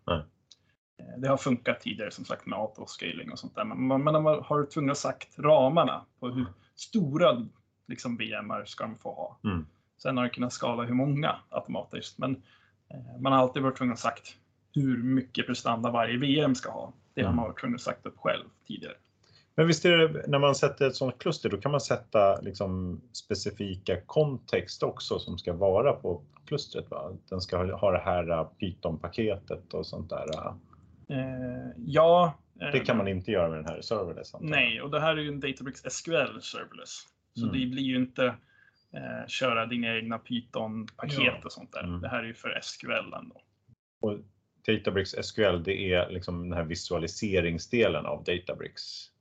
Eh, 0.99 1.05
Det 1.17 1.27
har 1.27 1.37
funkat 1.37 1.79
tidigare 1.81 2.11
som 2.11 2.25
sagt 2.25 2.45
med 2.45 2.59
autoscaling 2.59 3.31
och 3.31 3.39
sånt 3.39 3.55
där. 3.55 3.63
Men 3.65 4.03
man, 4.03 4.03
man 4.23 4.25
har 4.25 4.65
tvungen 4.65 4.91
att 4.91 4.97
sagt 4.97 5.39
ramarna 5.39 6.05
på 6.19 6.29
hur 6.29 6.45
stora 6.75 7.45
liksom, 7.87 8.17
VMar 8.17 8.65
ska 8.65 8.83
de 8.83 8.97
få 8.97 9.13
ha. 9.13 9.37
Mm. 9.43 9.65
Sen 9.97 10.17
har 10.17 10.23
det 10.23 10.29
kunnat 10.29 10.53
skala 10.53 10.83
hur 10.83 10.93
många 10.93 11.35
automatiskt. 11.49 12.17
Men 12.17 12.41
eh, 12.89 13.19
man 13.19 13.33
har 13.33 13.39
alltid 13.39 13.63
varit 13.63 13.77
tvungen 13.77 13.93
att 13.93 13.99
sagt 13.99 14.35
hur 14.73 15.03
mycket 15.03 15.47
prestanda 15.47 15.91
varje 15.91 16.17
VM 16.17 16.55
ska 16.55 16.71
ha. 16.71 16.93
Det 17.13 17.21
har 17.21 17.27
Mm. 17.29 17.35
man 17.35 17.45
varit 17.45 17.59
tvungen 17.59 17.75
att 17.75 17.81
sagt 17.81 18.05
upp 18.05 18.17
själv 18.17 18.45
tidigare. 18.67 18.93
Men 19.57 19.67
visst 19.67 19.85
är 19.85 19.97
det, 19.97 20.27
när 20.27 20.39
man 20.39 20.55
sätter 20.55 20.87
ett 20.87 20.95
sådant 20.95 21.19
kluster, 21.21 21.49
då 21.49 21.57
kan 21.57 21.71
man 21.71 21.81
sätta 21.81 22.41
liksom 22.41 23.01
specifika 23.13 24.01
kontext 24.05 24.83
också 24.83 25.19
som 25.19 25.37
ska 25.37 25.53
vara 25.53 25.93
på 25.93 26.21
klustret. 26.47 26.89
Va? 26.89 27.17
Den 27.29 27.41
ska 27.41 27.57
ha- 27.75 27.91
det 27.91 27.97
här 28.05 28.29
uh, 28.29 28.49
Python-paketet 28.59 29.73
och 29.73 29.85
sånt 29.87 30.09
där. 30.09 30.25
uh. 30.39 30.53
Eh, 31.09 31.71
ja. 31.77 32.33
eh, 32.61 32.71
Det 32.71 32.79
kan 32.79 32.97
man 32.97 33.07
inte 33.07 33.31
göra 33.31 33.49
med 33.49 33.57
den 33.57 33.65
här 33.65 33.81
serverless. 33.81 34.33
antar 34.33 34.47
jag. 34.47 34.51
Nej, 34.55 34.81
och 34.81 34.91
det 34.91 34.99
här 34.99 35.17
är 35.17 35.21
ju 35.21 35.27
en 35.27 35.39
Databricks 35.39 35.81
SQL 35.89 36.39
serverless. 36.41 37.01
Så 37.33 37.43
Mm. 37.47 37.59
det 37.59 37.65
blir 37.65 37.83
ju 37.83 37.95
inte 37.95 38.25
eh, 38.93 39.27
köra 39.27 39.65
dina 39.65 39.95
egna 39.97 40.17
Python-paket 40.19 41.17
Ja. 41.19 41.41
och 41.45 41.51
sånt 41.51 41.71
där. 41.71 41.83
Mm. 41.83 42.01
Det 42.01 42.07
här 42.09 42.19
är 42.19 42.27
ju 42.27 42.33
för 42.33 42.59
SQL 42.61 43.13
ändå. 43.13 43.41
Och 44.01 44.17
Databricks 44.67 45.11
SQL, 45.23 45.63
det 45.63 45.93
är 45.93 46.09
liksom 46.09 46.49
den 46.49 46.57
här 46.57 46.65
visualiseringsdelen 46.65 48.05
av 48.05 48.23
Databricks. 48.23 49.11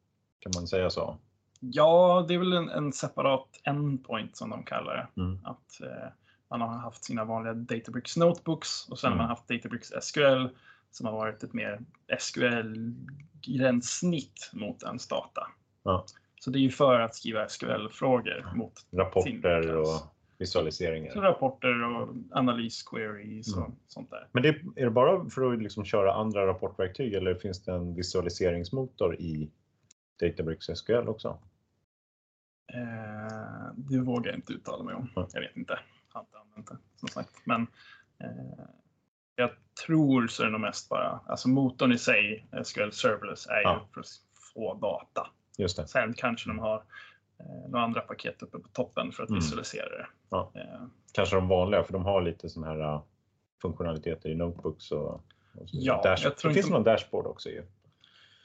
Kan 0.41 0.53
man 0.57 0.67
säga 0.67 0.91
så? 0.91 1.17
Ja, 1.61 2.25
det 2.29 2.35
är 2.35 2.39
väl 2.39 2.53
en, 2.53 2.69
en 2.69 2.93
separat 2.93 3.49
endpoint 3.65 4.37
som 4.37 4.51
de 4.51 4.63
kallar 4.63 4.97
det. 4.97 5.09
Mm. 5.23 5.39
Att 5.45 5.81
eh, 5.83 6.09
man 6.51 6.61
har 6.61 6.69
haft 6.69 7.05
sina 7.05 7.25
vanliga 7.25 7.55
Databricks 7.55 8.17
notebooks 8.17 8.89
och 8.89 8.99
sen 8.99 9.09
Mm. 9.09 9.19
har 9.19 9.27
man 9.27 9.37
haft 9.37 9.49
Databricks 9.49 9.93
SQL 10.01 10.47
som 10.91 11.07
har 11.07 11.13
varit 11.13 11.43
ett 11.43 11.53
mer 11.53 11.81
SQL-gränssnitt 12.19 14.51
mot 14.53 14.83
ens 14.83 15.09
data. 15.09 15.47
Ja. 15.83 16.05
Så 16.41 16.51
det 16.51 16.59
är 16.59 16.61
ju 16.61 16.71
för 16.71 17.01
att 17.01 17.15
skriva 17.15 17.49
SQL-frågor 17.49 18.53
mot 18.55 18.73
Rapporter 18.93 19.77
och 19.77 19.87
Så 19.87 20.07
visualiseringar. 20.39 21.15
rapporter 21.15 21.83
och 21.85 22.09
analysqueries 22.31 23.57
och 23.57 23.63
Mm. 23.63 23.77
sånt 23.87 24.11
där. 24.11 24.29
Men 24.33 24.43
det, 24.43 24.49
är 24.77 24.85
det 24.85 24.91
bara 24.91 25.31
för 25.31 25.53
att 25.53 25.63
liksom 25.63 25.85
köra 25.85 26.15
andra 26.15 26.47
rapportverktyg 26.47 27.15
eller 27.15 27.35
finns 27.35 27.65
det 27.65 27.73
en 27.73 27.95
visualiseringsmotor 27.95 29.21
i 29.21 29.51
Databricks 30.21 30.67
SQL 30.75 31.09
också? 31.09 31.39
Eh, 32.73 33.73
det 33.77 33.99
vågar 33.99 34.31
jag 34.31 34.39
inte 34.39 34.53
uttala 34.53 34.83
mig 34.85 34.95
om. 34.95 35.11
Mm. 35.17 35.29
Jag 35.33 35.41
vet 35.41 35.57
inte. 35.57 35.79
Jag 36.13 36.19
har 36.19 36.21
inte 36.21 36.39
använt 36.39 36.67
det 36.69 36.77
som 36.99 37.09
sagt. 37.09 37.31
Men 37.45 37.63
eh, 38.19 38.65
jag 39.37 39.51
tror 39.87 40.27
så 40.27 40.43
är 40.43 40.47
det 40.47 40.53
nog 40.53 40.61
mest 40.61 40.89
bara, 40.89 41.21
alltså 41.27 41.49
motorn 41.49 41.93
i 41.93 41.99
sig, 41.99 42.47
SQL 42.65 42.91
Serverless, 42.93 43.47
är 43.47 43.57
ju 43.57 43.63
Ja. 43.63 43.87
för 43.95 44.01
att 44.01 44.07
få 44.55 44.75
data. 44.75 45.31
Just 45.59 45.77
det. 45.77 45.87
Sen 45.87 46.15
kanske 46.15 46.51
de 46.51 46.59
har 46.59 46.77
eh, 47.39 47.69
några 47.71 47.85
andra 47.85 48.01
paket 48.01 48.43
uppe 48.43 48.59
på 48.59 48.69
toppen 48.69 49.13
för 49.13 49.23
att 49.23 49.29
Mm. 49.29 49.39
visualisera 49.41 49.89
det. 49.89 50.07
Ja. 50.31 50.53
Eh, 50.55 50.87
Kanske 51.13 51.37
de 51.37 51.49
vanliga, 51.49 51.83
för 51.85 51.93
de 51.93 52.05
har 52.05 52.23
lite 52.23 52.49
sådana 52.49 52.73
här 52.73 52.95
uh, 52.95 53.03
funktionaliteter 53.63 54.29
i 54.31 54.35
notebooks 54.35 54.93
och, 54.93 55.15
och. 55.15 55.23
Ja, 55.73 56.03
jag 56.05 56.37
tror 56.37 56.49
det 56.51 56.55
finns 56.55 56.67
inte- 56.67 56.75
någon 56.79 56.85
dashboard 56.85 57.27
också 57.27 57.49
ju. 57.49 57.63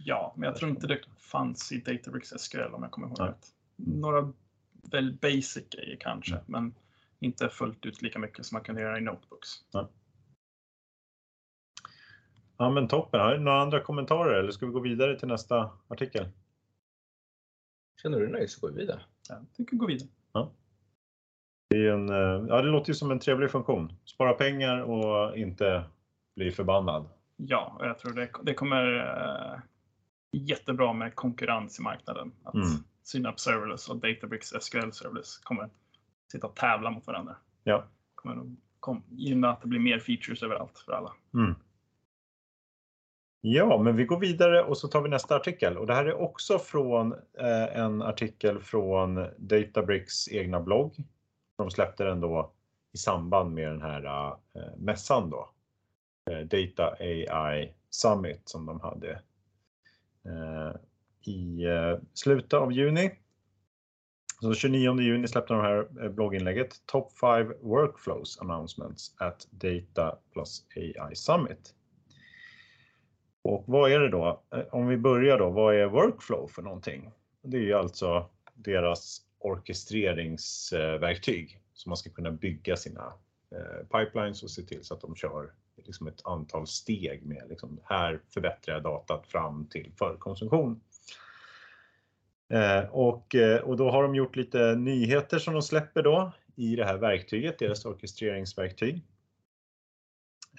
Ja, 0.06 0.34
men 0.38 0.48
jag 0.48 0.56
tror 0.56 0.70
inte 0.72 0.88
det 0.88 1.00
fanns 1.18 1.72
i 1.72 1.78
Databricks 1.78 2.30
SQL 2.38 2.74
om 2.74 2.84
jag 2.84 2.92
kommer 2.92 3.08
ihåg 3.08 3.20
Nej. 3.20 3.30
rätt. 3.30 3.48
Några 3.76 4.34
väl 4.92 5.14
basic 5.14 5.70
grejer 5.70 5.98
kanske, 6.00 6.36
Mm. 6.36 6.44
men 6.48 6.74
inte 7.20 7.50
fullt 7.50 7.86
ut 7.86 8.02
lika 8.02 8.20
mycket 8.20 8.46
som 8.46 8.56
man 8.56 8.64
kan 8.64 8.78
göra 8.78 8.98
i 8.98 9.02
notebooks. 9.02 9.50
Ja 12.58 12.70
men 12.70 12.88
toppen. 12.88 13.20
Har 13.20 13.32
du 13.32 13.40
några 13.40 13.62
andra 13.62 13.80
kommentarer 13.80 14.40
eller 14.40 14.52
ska 14.52 14.66
vi 14.66 14.72
gå 14.72 14.80
vidare 14.80 15.20
till 15.20 15.28
nästa 15.28 15.72
artikel? 15.88 16.30
Känner 18.02 18.20
du 18.20 18.24
dig 18.26 18.34
nöjd 18.34 18.50
så 18.50 18.62
går 18.68 18.74
vi 18.74 18.80
vidare. 18.80 19.02
Jag 19.30 19.46
tycker 19.54 19.78
gå 19.78 19.86
vidare. 19.86 20.10
Det, 21.70 21.78
är 21.88 21.92
en, 21.92 22.10
eh, 22.10 22.46
ja, 22.50 22.62
det 22.62 22.70
låter 22.70 22.90
ju 22.90 22.94
som 22.94 23.12
en 23.12 23.20
trevlig 23.20 23.52
funktion. 23.52 23.94
Spara 24.06 24.34
pengar 24.34 24.82
och 24.82 25.38
inte 25.38 25.84
bli 26.36 26.52
förbannad. 26.52 27.10
Ja, 27.38 27.76
och 27.80 27.86
jag 27.86 28.00
tror 28.00 28.14
det, 28.14 28.30
det 28.44 28.54
kommer 28.54 28.96
eh, 28.98 29.60
jättebra 30.32 30.94
med 30.94 31.16
konkurrens 31.16 31.80
i 31.80 31.82
marknaden. 31.82 32.32
Att 32.44 32.54
Mm. 32.54 32.68
Synapse 33.04 33.44
Serverless 33.44 33.90
och 33.90 33.98
Databricks 33.98 34.54
SQL 34.60 34.92
Serverless 34.92 35.38
kommer 35.38 35.70
sitta 36.32 36.48
och 36.48 36.56
tävla 36.56 36.92
mot 36.92 37.08
varandra. 37.08 37.36
Ja. 37.64 37.84
kommer 38.16 38.36
nog 38.36 38.58
kom, 38.80 39.04
gynna 39.10 39.50
att 39.50 39.62
det 39.62 39.68
blir 39.68 39.80
mer 39.80 40.00
features 40.00 40.44
överallt 40.44 40.80
för 40.80 40.92
alla. 40.92 41.14
Mm. 41.34 41.56
Ja, 43.42 43.78
men 43.78 43.96
vi 43.96 44.06
går 44.06 44.20
vidare 44.20 44.64
och 44.64 44.78
så 44.78 44.88
tar 44.88 45.02
vi 45.02 45.10
nästa 45.10 45.36
artikel 45.36 45.78
och 45.78 45.88
det 45.88 45.94
här 45.94 46.06
är 46.06 46.22
också 46.22 46.60
från 46.60 47.14
eh, 47.14 47.78
en 47.78 48.02
artikel 48.02 48.60
från 48.60 49.28
Databricks 49.38 50.30
egna 50.30 50.60
blogg. 50.60 50.96
De 51.58 51.72
släppte 51.72 52.04
den 52.04 52.20
då 52.20 52.54
i 52.94 52.98
samband 52.98 53.54
med 53.54 53.68
den 53.68 53.82
här 53.82 54.28
eh, 54.54 54.78
mässan 54.78 55.30
då. 55.30 55.50
Eh, 56.32 56.40
Data 56.40 56.96
AI 57.00 57.74
Summit 57.90 58.50
som 58.50 58.66
de 58.66 58.80
hade 58.80 59.22
Eh, 60.26 60.76
i 61.22 61.66
eh, 61.66 61.98
slutet 62.14 62.54
av 62.54 62.72
juni. 62.72 63.12
Så 64.42 64.54
29 64.54 65.02
juni 65.02 65.28
släppte 65.28 65.54
de 65.54 65.62
här 65.62 66.04
eh, 66.04 66.10
blogginlägget 66.10 66.86
Top 66.86 67.18
5 67.18 67.54
Workflows 67.62 68.40
Announcements 68.40 69.16
at 69.18 69.48
Data 69.52 70.18
plus 70.34 70.66
AI 70.76 71.16
Summit. 71.16 71.76
Och 73.44 73.64
vad 73.68 73.92
är 73.92 74.00
det 74.00 74.10
då? 74.10 74.44
Om 74.72 74.88
vi 74.88 74.98
börjar 74.98 75.38
då, 75.38 75.50
vad 75.50 75.76
är 75.76 75.86
workflow 75.86 76.48
för 76.48 76.62
någonting? 76.62 77.12
Det 77.42 77.58
är 77.58 77.62
ju 77.62 77.74
alltså 77.74 78.30
deras 78.54 79.22
orkestreringsverktyg 79.40 81.62
som 81.74 81.90
man 81.90 81.98
ska 81.98 82.10
kunna 82.10 82.32
bygga 82.32 82.78
sina 82.78 83.14
pipelines 83.92 84.44
och 84.44 84.52
se 84.52 84.62
till 84.62 84.84
så 84.84 84.94
att 84.94 85.02
de 85.02 85.16
kör 85.16 85.54
liksom 85.86 86.08
ett 86.08 86.26
antal 86.26 86.68
steg 86.68 87.26
med 87.26 87.44
liksom, 87.50 87.80
här 87.84 88.20
förbättrar 88.34 88.74
jag 88.74 88.84
datat 88.84 89.28
fram 89.28 89.66
till 89.66 89.92
förkonsumtion. 89.96 90.82
Eh, 92.50 92.90
och, 92.92 93.36
eh, 93.36 93.62
och 93.62 93.78
då 93.78 93.92
har 93.92 94.04
de 94.04 94.16
gjort 94.16 94.36
lite 94.36 94.76
nyheter 94.76 95.40
som 95.40 95.54
de 95.54 95.62
släpper 95.62 96.04
då 96.04 96.32
i 96.56 96.76
det 96.76 96.86
här 96.86 96.98
verktyget, 96.98 97.60
deras 97.60 97.86
orkestreringsverktyg. 97.86 99.02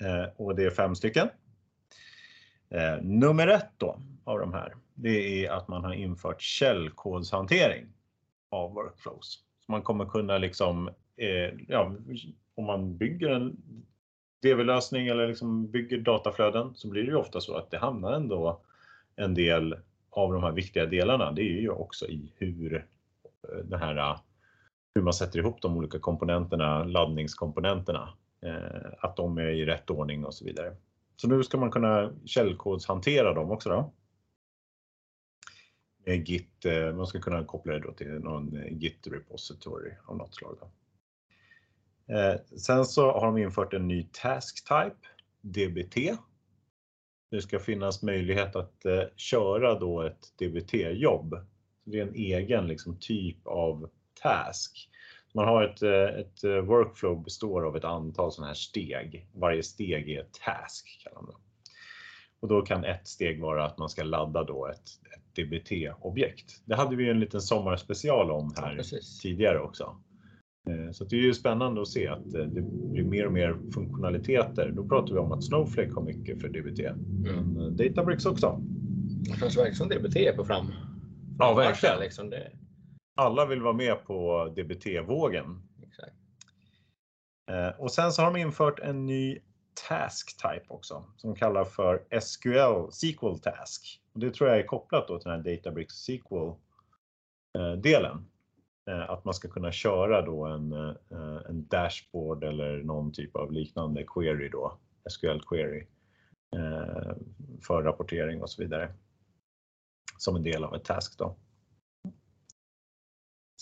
Eh, 0.00 0.25
och 0.37 0.57
det 0.57 0.64
är 0.64 0.71
fem 0.71 0.95
stycken. 0.95 1.29
Eh, 2.71 3.02
nummer 3.02 3.49
ett 3.49 3.71
då 3.76 3.99
av 4.25 4.38
de 4.38 4.52
här, 4.52 4.75
det 4.95 5.45
är 5.47 5.50
att 5.50 5.69
man 5.69 5.85
har 5.85 5.93
infört 5.93 6.43
källkodshantering 6.43 7.87
av 8.50 8.73
workflows. 8.73 9.38
Så 9.67 9.73
man 9.73 9.83
kommer 9.83 10.05
kunna 10.05 10.38
liksom, 10.38 10.88
eh, 11.17 11.55
ja, 11.69 11.97
om 12.55 12.64
man 12.64 12.97
bygger 12.97 13.29
en 13.29 13.57
DV-lösning 14.43 15.07
eller 15.07 15.29
liksom 15.29 15.71
bygger 15.71 15.99
dataflöden 15.99 16.75
så 16.75 16.89
blir 16.89 17.03
det 17.03 17.09
ju 17.09 17.17
ofta 17.17 17.41
så 17.41 17.57
att 17.57 17.71
det 17.71 17.79
hamnar 17.79 18.13
ändå 18.13 18.61
en 19.17 19.35
del 19.35 19.77
av 20.11 20.33
de 20.33 20.43
här 20.43 20.53
viktiga 20.53 20.87
delarna. 20.87 21.33
Det 21.33 21.43
är 21.43 21.61
ju 21.61 21.71
också 21.71 22.07
i 22.07 22.33
hur 22.37 22.75
eh, 22.75 23.59
den 23.65 23.81
här 23.81 23.97
eh, 23.97 24.21
hur 24.95 25.03
man 25.03 25.15
sätter 25.15 25.39
ihop 25.39 25.63
de 25.63 25.77
olika 25.77 25.99
komponenterna, 25.99 26.85
laddningskomponenterna, 26.85 28.13
eh, 28.43 28.93
att 28.99 29.17
de 29.17 29.39
är 29.39 29.49
i 29.49 29.67
rätt 29.67 29.91
ordning 29.91 30.25
och 30.25 30.35
så 30.35 30.45
vidare. 30.45 30.77
Så 31.17 31.29
nu 31.29 31.43
ska 31.43 31.59
man 31.59 31.71
kunna 31.71 32.13
källkodshantera 32.25 33.35
dem 33.35 33.51
också 33.51 33.69
då. 33.69 33.93
Med 36.05 36.29
Git, 36.29 36.65
eh, 36.65 36.95
man 36.95 37.07
ska 37.07 37.21
kunna 37.21 37.45
koppla 37.45 37.73
det 37.73 37.81
då 37.81 37.93
till 37.93 38.09
någon 38.09 38.57
eh, 38.57 38.73
Git 38.73 39.07
repository 39.07 39.91
av 40.07 40.17
något 40.17 40.35
slag. 40.35 40.57
Då. 40.61 40.71
Eh, 42.07 42.41
sen 42.59 42.85
så 42.85 43.13
har 43.13 43.27
de 43.27 43.39
infört 43.39 43.75
en 43.75 43.89
ny 43.89 44.09
task 44.13 44.65
type, 44.69 44.97
DBT. 45.41 45.97
Det 47.31 47.43
ska 47.43 47.59
finnas 47.59 48.03
möjlighet 48.03 48.57
att 48.57 48.85
eh, 48.85 49.03
köra 49.17 49.79
då 49.79 50.03
ett 50.03 50.39
DBT-jobb. 50.39 51.47
Det 51.85 51.99
är 51.99 52.03
en 52.03 52.15
egen 52.15 52.67
liksom, 52.67 52.97
typ 53.01 53.47
av 53.47 53.91
task. 54.23 54.89
Man 55.35 55.49
har 55.49 55.63
ett, 55.63 55.83
eh, 55.83 56.21
ett 56.21 56.45
eh, 56.45 56.51
workflow 56.51 57.23
består 57.23 57.67
av 57.67 57.77
ett 57.77 57.85
antal 57.85 58.33
sådana 58.33 58.47
här 58.49 58.55
steg. 58.55 59.27
Varje 59.35 59.63
steg 59.63 60.11
är 60.11 60.21
ett 60.21 60.33
task. 60.45 61.01
Kallar 61.05 61.23
man 61.23 61.31
det. 61.31 61.37
Och 62.41 62.49
då 62.49 62.63
kan 62.63 62.85
ett 62.85 63.09
steg 63.09 63.41
vara 63.41 63.65
att 63.67 63.79
man 63.79 63.89
ska 63.89 64.03
ladda 64.03 64.45
då 64.45 64.67
ett, 64.67 64.89
ett 65.17 65.35
DBT-objekt. 65.37 66.63
Det 66.65 66.75
hade 66.77 66.97
vi 66.97 67.11
en 67.11 67.21
liten 67.21 67.41
sommarspecial 67.41 68.31
om 68.31 68.53
Ja, 68.57 68.63
här 68.63 68.77
precis. 68.77 69.21
tidigare 69.21 69.61
också. 69.61 69.97
Eh, 70.69 70.90
Så 70.92 71.04
det 71.04 71.16
är 71.16 71.21
ju 71.21 71.35
spännande 71.35 71.83
att 71.83 71.88
se 71.88 72.09
att 72.09 72.35
eh, 72.35 72.45
det 72.45 72.62
blir 72.62 73.04
mer 73.04 73.26
och 73.26 73.33
mer 73.33 73.57
funktionaliteter. 73.75 74.73
Då 74.76 74.88
pratar 74.88 75.14
vi 75.14 75.19
om 75.21 75.33
att 75.33 75.45
Snowflake 75.45 75.92
har 75.95 76.02
mycket 76.02 76.40
för 76.40 76.49
DBT. 76.49 76.81
Men 77.23 77.57
eh, 77.57 77.66
Databricks 77.66 78.26
också. 78.26 78.61
Det 79.25 79.38
känns 79.38 79.57
verkligen 79.57 79.75
som 79.75 79.88
DBT 79.88 80.16
är 80.16 80.37
på 80.37 80.45
fram. 80.45 80.73
Ja, 81.38 81.54
verkligen. 81.54 82.00
Liksom 82.00 82.31
det. 82.31 82.50
Alla 83.14 83.47
vill 83.47 83.62
vara 83.62 83.73
med 83.73 84.04
på 84.04 84.47
DBT-vågen. 84.57 85.62
Och 87.78 87.92
sen 87.92 88.12
så 88.12 88.23
har 88.23 88.33
de 88.33 88.40
infört 88.40 88.78
en 88.78 89.07
ny 89.07 89.38
task 89.88 90.42
type 90.42 90.64
också 90.69 91.04
som 91.16 91.31
de 91.31 91.38
kallar 91.38 91.64
för 91.64 92.21
SQL 92.21 92.90
SQL 92.92 93.38
task. 93.42 94.00
Och 94.12 94.21
det 94.21 94.35
tror 94.35 94.50
jag 94.50 94.59
är 94.59 94.66
kopplat 94.66 95.09
då 95.09 95.19
till 95.19 95.31
den 95.31 95.45
här 95.45 95.57
Databricks 95.57 95.95
SQL 95.95 96.50
delen. 97.83 98.26
Eh, 98.91 99.11
att 99.11 99.25
man 99.25 99.35
ska 99.35 99.49
kunna 99.49 99.73
köra 99.73 100.23
då 100.23 100.45
en, 100.45 100.73
eh, 100.73 101.39
en 101.49 101.67
dashboard 101.67 102.45
eller 102.45 102.83
någon 102.83 103.12
typ 103.12 103.37
av 103.37 103.53
liknande 103.53 104.05
query 104.05 104.49
då, 104.49 104.79
SQL 105.11 105.41
query 105.49 105.87
eh, 106.57 107.17
för 107.67 107.83
rapportering 107.83 108.43
och 108.43 108.51
så 108.51 108.62
vidare. 108.62 108.93
Som 110.19 110.37
en 110.37 110.43
del 110.43 110.65
av 110.65 110.75
ett 110.75 110.85
task 110.85 111.19
då. 111.19 111.37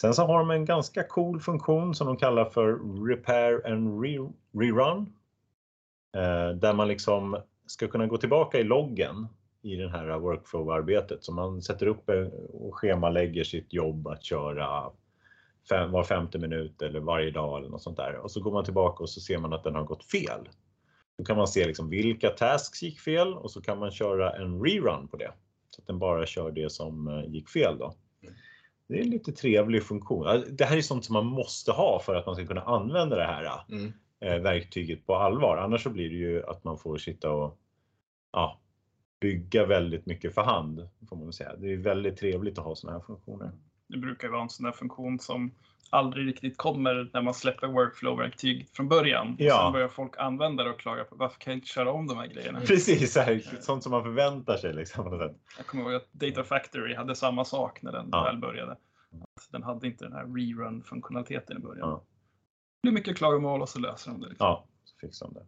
Sen 0.00 0.15
så 0.15 0.27
har 0.27 0.39
de 0.39 0.50
en 0.50 0.65
ganska 0.65 1.03
cool 1.03 1.41
funktion 1.41 1.95
som 1.95 2.07
de 2.07 2.17
kallar 2.17 2.45
för 2.45 2.79
Repair 3.07 3.73
and 3.73 4.05
Re- 4.05 4.33
Rerun. 4.53 5.12
Där 6.61 6.75
man 6.75 6.89
liksom 6.89 7.43
ska 7.67 7.89
kunna 7.89 8.07
gå 8.07 8.17
tillbaka 8.17 8.59
i 8.59 8.65
loggen 8.65 9.29
i 9.62 9.77
det 9.77 9.89
här 9.89 10.19
workflow-arbetet. 10.19 11.25
Så 11.25 11.33
man 11.33 11.62
sätter 11.62 11.87
upp 11.87 12.11
och 12.53 12.75
schemalägger 12.75 13.45
sitt 13.45 13.73
jobb 13.73 14.07
att 14.07 14.25
köra 14.25 14.91
fem, 15.69 15.90
var 15.90 16.05
femte 16.05 16.38
minut 16.38 16.83
eller 16.83 17.00
varje 17.00 17.31
dag 17.31 17.59
eller 17.59 17.69
något 17.69 17.83
sånt 17.83 17.97
där. 17.97 18.17
Och 18.17 18.31
så 18.31 18.40
går 18.40 18.52
man 18.52 18.64
tillbaka 18.64 19.02
och 19.02 19.11
så 19.11 19.21
ser 19.21 19.38
man 19.38 19.52
att 19.52 19.64
den 19.64 19.75
har 19.75 19.85
gått 19.85 20.05
fel. 20.05 20.49
Då 21.19 21.25
kan 21.25 21.37
man 21.37 21.49
se 21.49 21.67
liksom 21.67 21.88
vilka 21.90 22.31
tasks 22.31 22.83
gick 22.83 23.00
fel 23.00 23.35
och 23.35 23.50
så 23.50 23.61
kan 23.61 23.79
man 23.79 23.90
köra 23.90 24.37
en 24.37 24.62
rerun 24.64 25.09
på 25.09 25.17
det. 25.17 25.33
Så 25.71 25.81
att 25.83 25.87
den 25.87 25.99
bara 25.99 26.26
kör 26.26 26.50
det 26.50 26.73
som 26.73 27.09
eh, 27.09 27.25
gick 27.35 27.49
fel 27.49 27.79
då. 27.79 27.95
Det 28.88 28.99
är 28.99 29.02
en 29.02 29.11
lite 29.11 29.33
trevlig 29.33 29.83
funktion. 29.83 30.45
Det 30.50 30.64
här 30.64 30.76
är 30.76 30.81
sånt 30.83 31.05
som 31.05 31.12
man 31.12 31.26
måste 31.26 31.73
ha 31.73 32.00
för 32.00 32.14
att 32.14 32.26
man 32.26 32.35
ska 32.35 32.47
kunna 32.47 32.62
använda 32.62 33.17
det 33.17 33.25
här 33.25 33.64
Mm. 33.69 33.93
eh, 34.21 34.43
verktyget 34.43 35.07
på 35.07 35.14
allvar. 35.14 35.57
Annars 35.57 35.83
så 35.83 35.90
blir 35.90 36.09
det 36.11 36.17
ju 36.17 36.47
att 36.47 36.64
man 36.64 36.79
får 36.79 36.99
sitta 36.99 37.31
och 37.31 37.59
ja, 38.33 38.61
bygga 39.21 39.67
väldigt 39.67 40.07
mycket 40.07 40.35
för 40.35 40.43
hand. 40.43 40.88
Får 41.09 41.17
man 41.17 41.33
säga. 41.33 41.57
Det 41.57 41.73
är 41.73 41.76
väldigt 41.76 42.17
trevligt 42.17 42.59
att 42.59 42.64
ha 42.64 42.75
såna 42.76 42.93
här 42.93 43.00
funktioner. 43.00 43.50
Det 43.91 43.99
brukar 43.99 44.29
vara 44.29 44.43
en 44.43 44.49
sån 44.49 44.65
där 44.65 44.73
funktion 44.73 45.19
som 45.19 45.51
aldrig 45.91 46.27
riktigt 46.29 46.57
kommer 46.57 47.11
när 47.13 47.23
man 47.23 47.35
släpper 47.35 47.67
workflow-verktyg 47.67 48.69
från 48.73 48.89
början. 48.89 49.37
Ja. 49.39 49.55
Och 49.55 49.61
sen 49.63 49.73
börjar 49.73 49.89
folk 49.89 50.19
använda 50.19 50.65
det 50.65 50.71
och 50.71 50.81
klaga 50.81 51.05
på 51.05 51.17
varför 51.17 51.41
kan 51.41 51.51
jag 51.51 51.59
inte 51.59 51.69
köra 51.69 51.93
om 51.93 52.07
de 52.07 52.17
här 52.19 52.27
grejerna. 52.27 52.61
Precis, 52.67 53.17
här, 53.17 53.43
sånt 53.61 53.83
som 53.83 53.93
man 53.93 54.03
förväntar 54.03 54.57
sig 54.57 54.73
liksom. 54.75 55.33
Jag 55.57 55.67
kommer 55.67 55.85
ihåg 55.85 55.95
att 55.95 56.13
Data 56.13 56.45
Factory 56.45 56.95
hade 56.95 57.15
samma 57.15 57.45
sak 57.45 57.83
när 57.83 57.93
den 57.93 58.09
Ja. 58.13 58.25
väl 58.25 58.39
började. 58.39 58.77
Den 59.51 59.63
hade 59.63 59.87
inte 59.87 60.05
den 60.05 60.13
här 60.13 60.25
rerun-funktionaliteten 60.25 61.57
i 61.57 61.61
början. 61.61 61.89
Ja. 61.89 62.05
Det 62.83 62.87
blir 62.87 62.93
mycket 62.93 63.17
klagomål 63.17 63.63
och 63.63 63.69
så 63.69 63.79
löser 63.79 64.11
de 64.11 64.21
det. 64.21 64.29
Liksom. 64.29 64.47
Ja, 64.47 64.65
så 64.85 64.97
fixar 64.97 65.27
de 65.27 65.35
det. 65.35 65.47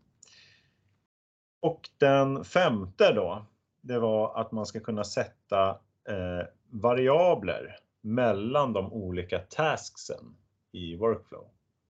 Och 1.60 1.88
den 1.98 2.44
femte 2.44 3.12
då, 3.12 3.46
det 3.80 3.98
var 3.98 4.40
att 4.40 4.52
man 4.52 4.66
ska 4.66 4.80
kunna 4.80 5.04
sätta 5.04 5.68
eh, 6.08 6.46
variabler 6.70 7.76
mellan 8.02 8.72
de 8.72 8.92
olika 8.92 9.38
tasksen 9.38 10.36
i 10.72 10.96
workflow. 10.96 11.48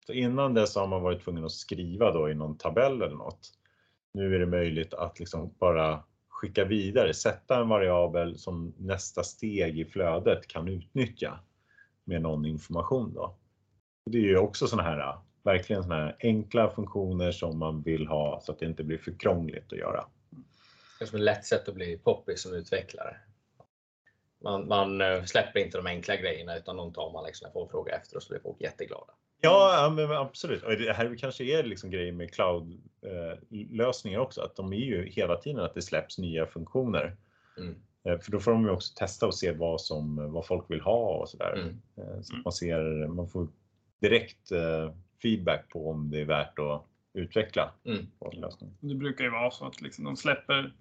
Så 0.05 0.13
innan 0.13 0.53
dess 0.53 0.75
har 0.75 0.87
man 0.87 1.01
varit 1.01 1.23
tvungen 1.23 1.45
att 1.45 1.51
skriva 1.51 2.11
då 2.11 2.29
i 2.29 2.33
någon 2.33 2.57
tabell 2.57 3.01
eller 3.01 3.15
något. 3.15 3.53
Nu 4.13 4.35
är 4.35 4.39
det 4.39 4.45
möjligt 4.45 4.93
att 4.93 5.19
liksom 5.19 5.53
bara 5.59 6.03
skicka 6.29 6.65
vidare, 6.65 7.13
sätta 7.13 7.61
en 7.61 7.69
variabel 7.69 8.37
som 8.37 8.73
nästa 8.77 9.23
steg 9.23 9.79
i 9.79 9.85
flödet 9.85 10.47
kan 10.47 10.67
utnyttja 10.67 11.39
med 12.03 12.21
någon 12.21 12.45
information 12.45 13.13
då. 13.13 13.37
Det 14.05 14.17
är 14.17 14.21
ju 14.21 14.37
också 14.37 14.67
sådana 14.67 14.89
här, 14.89 15.17
verkligen 15.43 15.83
sådana 15.83 16.01
här 16.01 16.17
enkla 16.19 16.69
funktioner 16.69 17.31
som 17.31 17.59
man 17.59 17.81
vill 17.81 18.07
ha 18.07 18.41
så 18.41 18.51
att 18.51 18.59
det 18.59 18.65
inte 18.65 18.83
blir 18.83 18.97
för 18.97 19.19
krångligt 19.19 19.73
att 19.73 19.79
göra. 19.79 20.05
Det 20.99 21.05
är 21.05 21.07
som 21.07 21.17
ett 21.17 21.23
lätt 21.25 21.45
sätt 21.45 21.69
att 21.69 21.75
bli 21.75 21.97
poppis 21.97 22.41
som 22.41 22.53
utvecklare. 22.53 23.17
Man, 24.43 24.67
man 24.67 25.01
eh, 25.01 25.23
släpper 25.23 25.59
inte 25.59 25.77
de 25.77 25.87
enkla 25.87 26.15
grejerna 26.15 26.57
utan 26.57 26.77
de 26.77 26.93
tar 26.93 27.13
man 27.13 27.25
liksom 27.25 27.45
när 27.45 27.53
folk 27.53 27.71
frågar 27.71 27.97
efter 27.97 28.15
och 28.15 28.23
så 28.23 28.33
blir 28.33 28.39
folk 28.39 28.61
jätteglada. 28.61 29.13
Ja, 29.41 29.93
men 29.95 30.11
absolut. 30.11 30.63
Och 30.63 30.71
det 30.71 30.93
här 30.93 31.17
kanske 31.17 31.43
är 31.43 31.63
liksom 31.63 31.91
grejer 31.91 32.11
med 32.11 32.33
cloud-lösningar 32.33 34.19
också, 34.19 34.41
att 34.41 34.55
de 34.55 34.73
är 34.73 34.77
ju 34.77 35.05
hela 35.09 35.35
tiden 35.35 35.59
att 35.59 35.73
det 35.73 35.81
släpps 35.81 36.17
nya 36.17 36.45
funktioner. 36.45 37.17
Mm. 37.57 37.75
Eh, 38.07 38.19
För 38.19 38.31
då 38.31 38.39
får 38.39 38.51
de 38.51 38.63
ju 38.63 38.69
också 38.69 38.93
testa 38.95 39.27
och 39.27 39.35
se 39.35 39.51
vad, 39.51 39.81
som, 39.81 40.31
vad 40.31 40.45
folk 40.45 40.65
vill 40.71 40.81
ha 40.81 41.17
och 41.17 41.29
sådär. 41.29 41.53
Mm. 41.53 41.81
Eh, 41.97 42.21
Så 42.21 42.35
att 42.35 42.43
man, 42.43 42.53
ser, 42.53 43.07
man 43.07 43.27
får 43.29 43.47
direkt 44.01 44.51
eh, 44.51 44.93
feedback 45.21 45.69
på 45.69 45.89
om 45.89 46.09
det 46.09 46.21
är 46.21 46.25
värt 46.25 46.59
att 46.59 46.85
utveckla 47.13 47.73
Mm. 47.85 48.07
Det 48.79 48.95
brukar 48.95 49.23
ju 49.23 49.29
vara 49.29 49.51
så 49.51 49.65
att 49.65 49.81
liksom 49.81 50.05
de 50.05 50.17
släpper 50.17 50.73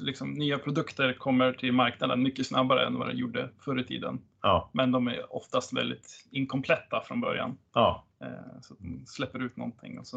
liksom, 0.00 0.30
nya 0.32 0.58
produkter 0.58 1.12
kommer 1.12 1.52
till 1.52 1.72
marknaden 1.72 2.22
mycket 2.22 2.46
snabbare 2.46 2.86
än 2.86 2.98
vad 2.98 3.08
det 3.08 3.14
gjorde 3.14 3.50
förr 3.58 3.80
i 3.80 3.84
tiden. 3.84 4.20
Ja, 4.42 4.70
Men 4.72 4.90
de 4.92 5.08
är 5.08 5.34
oftast 5.34 5.72
väldigt 5.72 6.26
inkompletta 6.30 7.00
från 7.00 7.20
början. 7.20 7.58
ja, 7.72 8.04
Eh, 8.20 8.60
Så 8.62 8.74
de 8.78 9.06
släpper 9.06 9.42
ut 9.42 9.56
någonting 9.56 9.98
och 9.98 10.06
så 10.06 10.16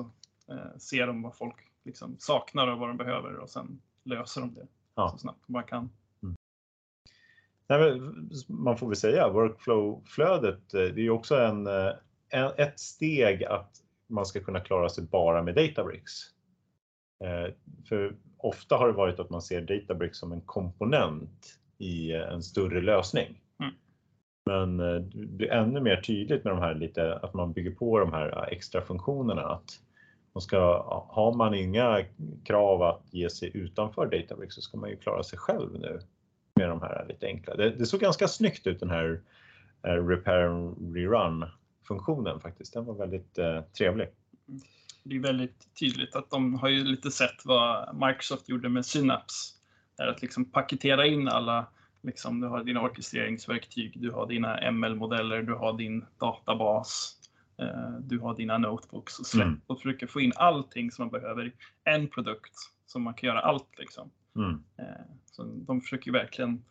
eh, 0.49 0.77
ser 0.79 1.07
de 1.07 1.21
vad 1.21 1.35
folk 1.37 1.55
liksom 1.85 2.15
saknar 2.19 2.67
och 2.67 2.79
vad 2.79 2.89
de 2.89 2.97
behöver 2.97 3.35
och 3.35 3.49
sen 3.49 3.81
löser 4.03 4.41
de 4.41 4.53
det 4.53 4.67
Ja. 4.95 5.09
så 5.09 5.17
snabbt 5.17 5.43
de 5.47 5.53
bara 5.53 5.63
kan. 5.63 5.89
Nej, 7.69 7.79
men 7.91 8.29
man 8.47 8.77
får 8.77 8.87
väl 8.87 8.95
säga 8.95 9.29
workflow-flödet, 9.29 10.73
eh, 10.73 10.81
det 10.81 11.01
är 11.01 11.09
också 11.09 11.35
en, 11.35 11.67
en, 12.29 12.51
ett 12.57 12.79
steg 12.79 13.43
att 13.43 13.71
man 14.07 14.25
ska 14.25 14.39
kunna 14.39 14.59
klara 14.59 14.89
sig 14.89 15.03
bara 15.03 15.43
med 15.43 15.55
Databricks. 15.55 16.11
För 17.89 18.15
ofta 18.37 18.75
har 18.75 18.87
det 18.87 18.93
varit 18.93 19.19
att 19.19 19.29
man 19.29 19.41
ser 19.41 19.61
Databricks 19.61 20.17
som 20.17 20.31
en 20.31 20.41
komponent 20.41 21.59
i 21.77 22.11
eh, 22.11 22.21
en 22.21 22.43
större 22.43 22.81
lösning. 22.81 23.41
Mm. 23.59 23.73
Men 24.45 24.79
eh, 24.79 25.01
det 25.01 25.25
blir 25.25 25.51
ännu 25.51 25.81
mer 25.81 26.01
tydligt 26.01 26.43
med 26.43 26.53
de 26.53 26.59
här 26.59 26.75
lite, 26.75 27.15
att 27.15 27.33
man 27.33 27.53
bygger 27.53 27.71
på 27.71 27.99
de 27.99 28.13
här 28.13 28.37
eh, 28.37 28.57
extra 28.57 28.81
funktionerna. 28.81 29.41
Att 29.41 29.79
man 30.33 30.41
ska, 30.41 30.83
har 31.09 31.33
man 31.33 31.53
inga 31.53 32.03
krav 32.43 32.81
att 32.81 33.03
ge 33.11 33.29
sig 33.29 33.51
utanför 33.53 34.05
Databricks 34.05 34.55
så 34.55 34.61
ska 34.61 34.77
man 34.77 34.89
ju 34.89 34.97
klara 34.97 35.23
sig 35.23 35.39
själv 35.39 35.79
nu 35.79 35.99
med 36.55 36.69
de 36.69 36.81
här 36.81 37.05
lite 37.07 37.25
enkla. 37.25 37.55
Det, 37.55 37.69
det 37.69 37.85
såg 37.85 37.99
ganska 37.99 38.27
snyggt 38.27 38.67
ut 38.67 38.79
den 38.79 38.89
här 38.89 39.21
repair 39.81 40.43
and 40.43 40.95
rerun 40.95 41.45
funktionen 41.87 42.39
faktiskt. 42.39 42.73
Den 42.73 42.85
var 42.85 42.93
väldigt 42.93 43.37
eh, 43.37 43.61
trevlig. 43.61 44.07
Det 45.09 45.15
är 45.15 45.19
väldigt 45.19 45.75
tydligt 45.79 46.15
att 46.15 46.29
de 46.29 46.53
har 46.53 46.69
ju 46.69 46.83
lite 46.83 47.11
sett 47.11 47.45
vad 47.45 47.95
Microsoft 47.95 48.49
gjorde 48.49 48.69
med 48.69 48.85
Synapse. 48.85 49.53
Det 49.97 50.03
är 50.03 50.07
att 50.07 50.21
liksom 50.21 50.45
paketera 50.45 51.05
in 51.05 51.27
alla, 51.27 51.67
liksom, 52.01 52.39
du 52.39 52.47
har 52.47 52.63
dina 52.63 52.81
orkestreringsverktyg, 52.81 54.01
du 54.01 54.11
har 54.11 54.27
dina 54.27 54.71
ML-modeller, 54.71 55.43
du 55.43 55.53
har 55.53 55.73
din 55.77 56.05
databas, 56.19 57.15
eh, 57.57 57.91
du 57.99 58.19
har 58.19 58.35
dina 58.35 58.57
notebooks 58.57 59.19
och 59.19 59.25
släpp 59.25 59.45
Mm. 59.47 59.61
och 59.67 59.77
försöker 59.81 60.07
få 60.07 60.21
in 60.21 60.31
allting 60.35 60.91
som 60.91 61.03
man 61.05 61.11
behöver 61.21 61.45
i 61.47 61.51
en 61.83 62.07
produkt 62.07 62.53
så 62.85 62.99
man 62.99 63.13
kan 63.13 63.27
göra 63.27 63.39
allt. 63.39 63.69
Liksom. 63.77 64.11
Mm. 64.35 64.63
Eh, 64.77 65.05
Så 65.25 65.43
de 65.43 65.81
försöker 65.81 66.11
verkligen 66.11 66.65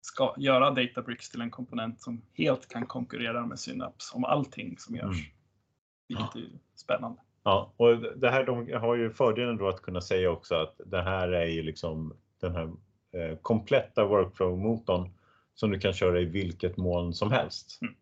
ska 0.00 0.34
göra 0.38 0.70
Databricks 0.70 1.30
till 1.30 1.40
en 1.40 1.50
komponent 1.50 2.00
som 2.00 2.22
helt 2.34 2.68
kan 2.68 2.86
konkurrera 2.86 3.46
med 3.46 3.58
Synapse 3.58 4.16
om 4.16 4.24
allting 4.24 4.78
som 4.78 4.96
görs. 4.96 5.16
Mm. 5.16 5.32
Vilket 6.08 6.36
är 6.36 6.58
spännande. 6.74 7.20
Ja, 7.44 7.72
och 7.76 7.98
det 8.16 8.30
här 8.30 8.44
de 8.44 8.72
har 8.72 8.96
ju 8.96 9.10
fördelen 9.10 9.56
då 9.56 9.68
att 9.68 9.82
kunna 9.82 10.00
säga 10.00 10.30
också 10.30 10.54
att 10.54 10.80
det 10.86 11.02
här 11.02 11.28
är 11.28 11.46
ju 11.46 11.62
liksom 11.62 12.16
den 12.40 12.54
här 12.54 12.70
eh, 13.12 13.36
kompletta 13.36 14.04
workflow-motorn 14.04 15.10
som 15.54 15.70
du 15.70 15.78
kan 15.78 15.92
köra 15.92 16.20
i 16.20 16.24
vilket 16.24 16.76
moln 16.76 17.14
som 17.14 17.32
helst. 17.32 17.80
Mm. 17.82 17.94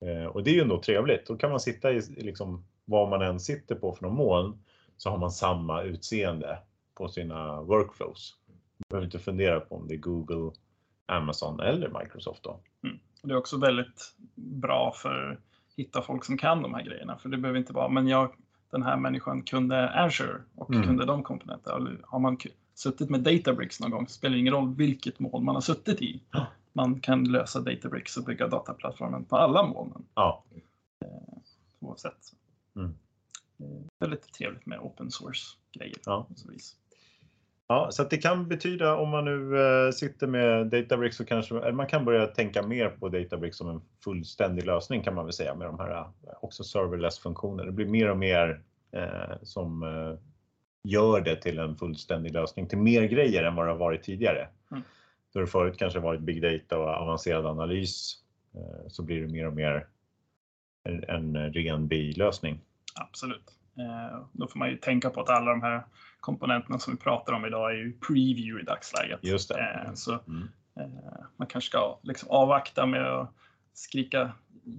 Eh, 0.00 0.26
och 0.26 0.44
det 0.44 0.50
är 0.50 0.54
ju 0.54 0.60
ändå 0.60 0.82
trevligt. 0.82 1.26
Då 1.26 1.36
kan 1.36 1.50
man 1.50 1.60
sitta 1.60 1.92
i 1.92 2.00
liksom 2.00 2.64
vad 2.84 3.08
man 3.08 3.22
än 3.22 3.40
sitter 3.40 3.74
på 3.74 3.92
för 3.92 4.02
någon 4.02 4.16
moln 4.16 4.58
så 4.96 5.10
har 5.10 5.18
man 5.18 5.30
samma 5.30 5.82
utseende 5.82 6.58
på 6.94 7.08
sina 7.08 7.62
workflows. 7.62 8.36
Man 8.48 8.84
behöver 8.88 9.04
inte 9.04 9.18
fundera 9.18 9.60
på 9.60 9.76
om 9.76 9.88
det 9.88 9.94
är 9.94 9.98
Google, 9.98 10.52
Amazon 11.06 11.60
eller 11.60 12.00
Microsoft 12.02 12.42
då. 12.42 12.60
Och 13.22 13.28
det 13.28 13.34
är 13.34 13.38
också 13.38 13.58
väldigt 13.58 14.14
bra 14.34 14.92
för 14.96 15.40
hitta 15.78 16.02
folk 16.02 16.24
som 16.24 16.38
kan 16.38 16.62
de 16.62 16.74
här 16.74 16.82
grejerna. 16.82 17.18
För 17.18 17.28
det 17.28 17.38
behöver 17.38 17.58
inte 17.58 17.72
vara, 17.72 17.88
men 17.88 18.08
jag, 18.08 18.34
den 18.70 18.82
här 18.82 18.96
människan 18.96 19.42
kunde 19.42 19.90
Azure 20.04 20.42
och 20.54 20.70
Mm. 20.70 20.86
kunde 20.86 21.04
de 21.04 21.22
komponenterna. 21.22 21.96
Har 22.04 22.18
man 22.18 22.38
suttit 22.74 23.10
med 23.10 23.20
Databricks 23.20 23.80
någon 23.80 23.90
gång 23.90 24.08
så 24.08 24.14
spelar 24.14 24.34
det 24.34 24.40
ingen 24.40 24.54
roll 24.54 24.74
vilket 24.74 25.18
moln 25.18 25.44
man 25.44 25.54
har 25.54 25.60
suttit 25.62 26.02
i. 26.02 26.22
Ja. 26.30 26.46
Man 26.72 27.00
kan 27.00 27.24
lösa 27.24 27.60
Databricks 27.60 28.16
och 28.16 28.24
bygga 28.24 28.48
dataplattformen 28.48 29.24
på 29.24 29.36
alla 29.36 29.62
molnen 29.62 30.04
Ja, 30.14 30.44
oavsett. 31.80 32.32
Mm. 32.76 32.94
Det 33.56 33.64
är 33.64 33.84
väldigt 34.00 34.32
trevligt 34.32 34.66
med 34.66 34.78
open 34.80 35.10
source-grejer. 35.10 35.96
Ja. 36.04 36.26
på 36.28 36.34
så 36.34 36.48
vis. 36.48 36.76
Ja, 37.70 37.88
så 37.90 38.04
det 38.04 38.16
kan 38.16 38.48
betyda 38.48 38.96
om 38.96 39.08
man 39.08 39.24
nu 39.24 39.60
eh, 39.60 39.90
sitter 39.90 40.26
med 40.26 40.66
Databricks 40.66 41.16
så 41.16 41.24
kanske 41.24 41.72
man 41.72 41.86
kan 41.86 42.04
börja 42.04 42.26
tänka 42.26 42.62
mer 42.62 42.88
på 42.88 43.08
Databricks 43.08 43.56
som 43.56 43.68
en 43.68 43.80
fullständig 44.04 44.66
lösning 44.66 45.02
kan 45.02 45.14
man 45.14 45.24
väl 45.24 45.32
säga 45.32 45.54
med 45.54 45.66
de 45.66 45.78
här 45.78 45.98
eh, 46.00 46.06
också 46.40 46.64
serverless 46.64 47.18
funktioner. 47.18 47.64
Det 47.64 47.72
blir 47.72 47.86
mer 47.86 48.10
och 48.10 48.18
mer 48.18 48.62
eh, 48.92 49.36
som 49.42 49.82
eh, 49.82 50.18
gör 50.84 51.20
det 51.20 51.36
till 51.36 51.58
en 51.58 51.76
fullständig 51.76 52.32
lösning 52.32 52.68
till 52.68 52.78
mer 52.78 53.02
grejer 53.02 53.44
än 53.44 53.54
vad 53.54 53.66
det 53.66 53.72
har 53.72 53.78
varit 53.78 54.02
tidigare. 54.02 54.48
Mm. 54.70 54.82
Då 55.34 55.40
det 55.40 55.46
förut 55.46 55.78
kanske 55.78 56.00
varit 56.00 56.20
big 56.20 56.42
data 56.42 56.78
och 56.78 56.88
avancerad 56.88 57.46
analys 57.46 58.14
eh, 58.54 58.88
så 58.88 59.02
blir 59.02 59.20
det 59.20 59.28
mer 59.28 59.46
och 59.46 59.54
mer 59.54 59.86
en, 60.84 61.04
en 61.04 61.52
ren 61.52 61.88
BI-lösning. 61.88 62.60
Absolut. 62.94 63.54
Då 64.32 64.46
får 64.46 64.58
man 64.58 64.70
ju 64.70 64.76
tänka 64.76 65.10
på 65.10 65.20
att 65.20 65.30
alla 65.30 65.50
de 65.50 65.62
här 65.62 65.82
komponenterna 66.20 66.78
som 66.78 66.92
vi 66.94 66.98
pratar 67.00 67.32
om 67.32 67.44
idag 67.46 67.70
är 67.70 67.76
ju 67.76 67.98
preview 67.98 68.60
i 68.62 68.64
dagsläget. 68.64 69.24
Just 69.24 69.48
det. 69.48 69.82
Eh, 69.86 69.92
Så 69.94 70.18
Mm. 70.26 70.48
eh, 70.80 71.24
man 71.36 71.46
kanske 71.48 71.68
ska 71.70 71.98
liksom 72.02 72.30
avvakta 72.30 72.86
med 72.86 73.06
att 73.06 73.34
skrika 73.72 74.32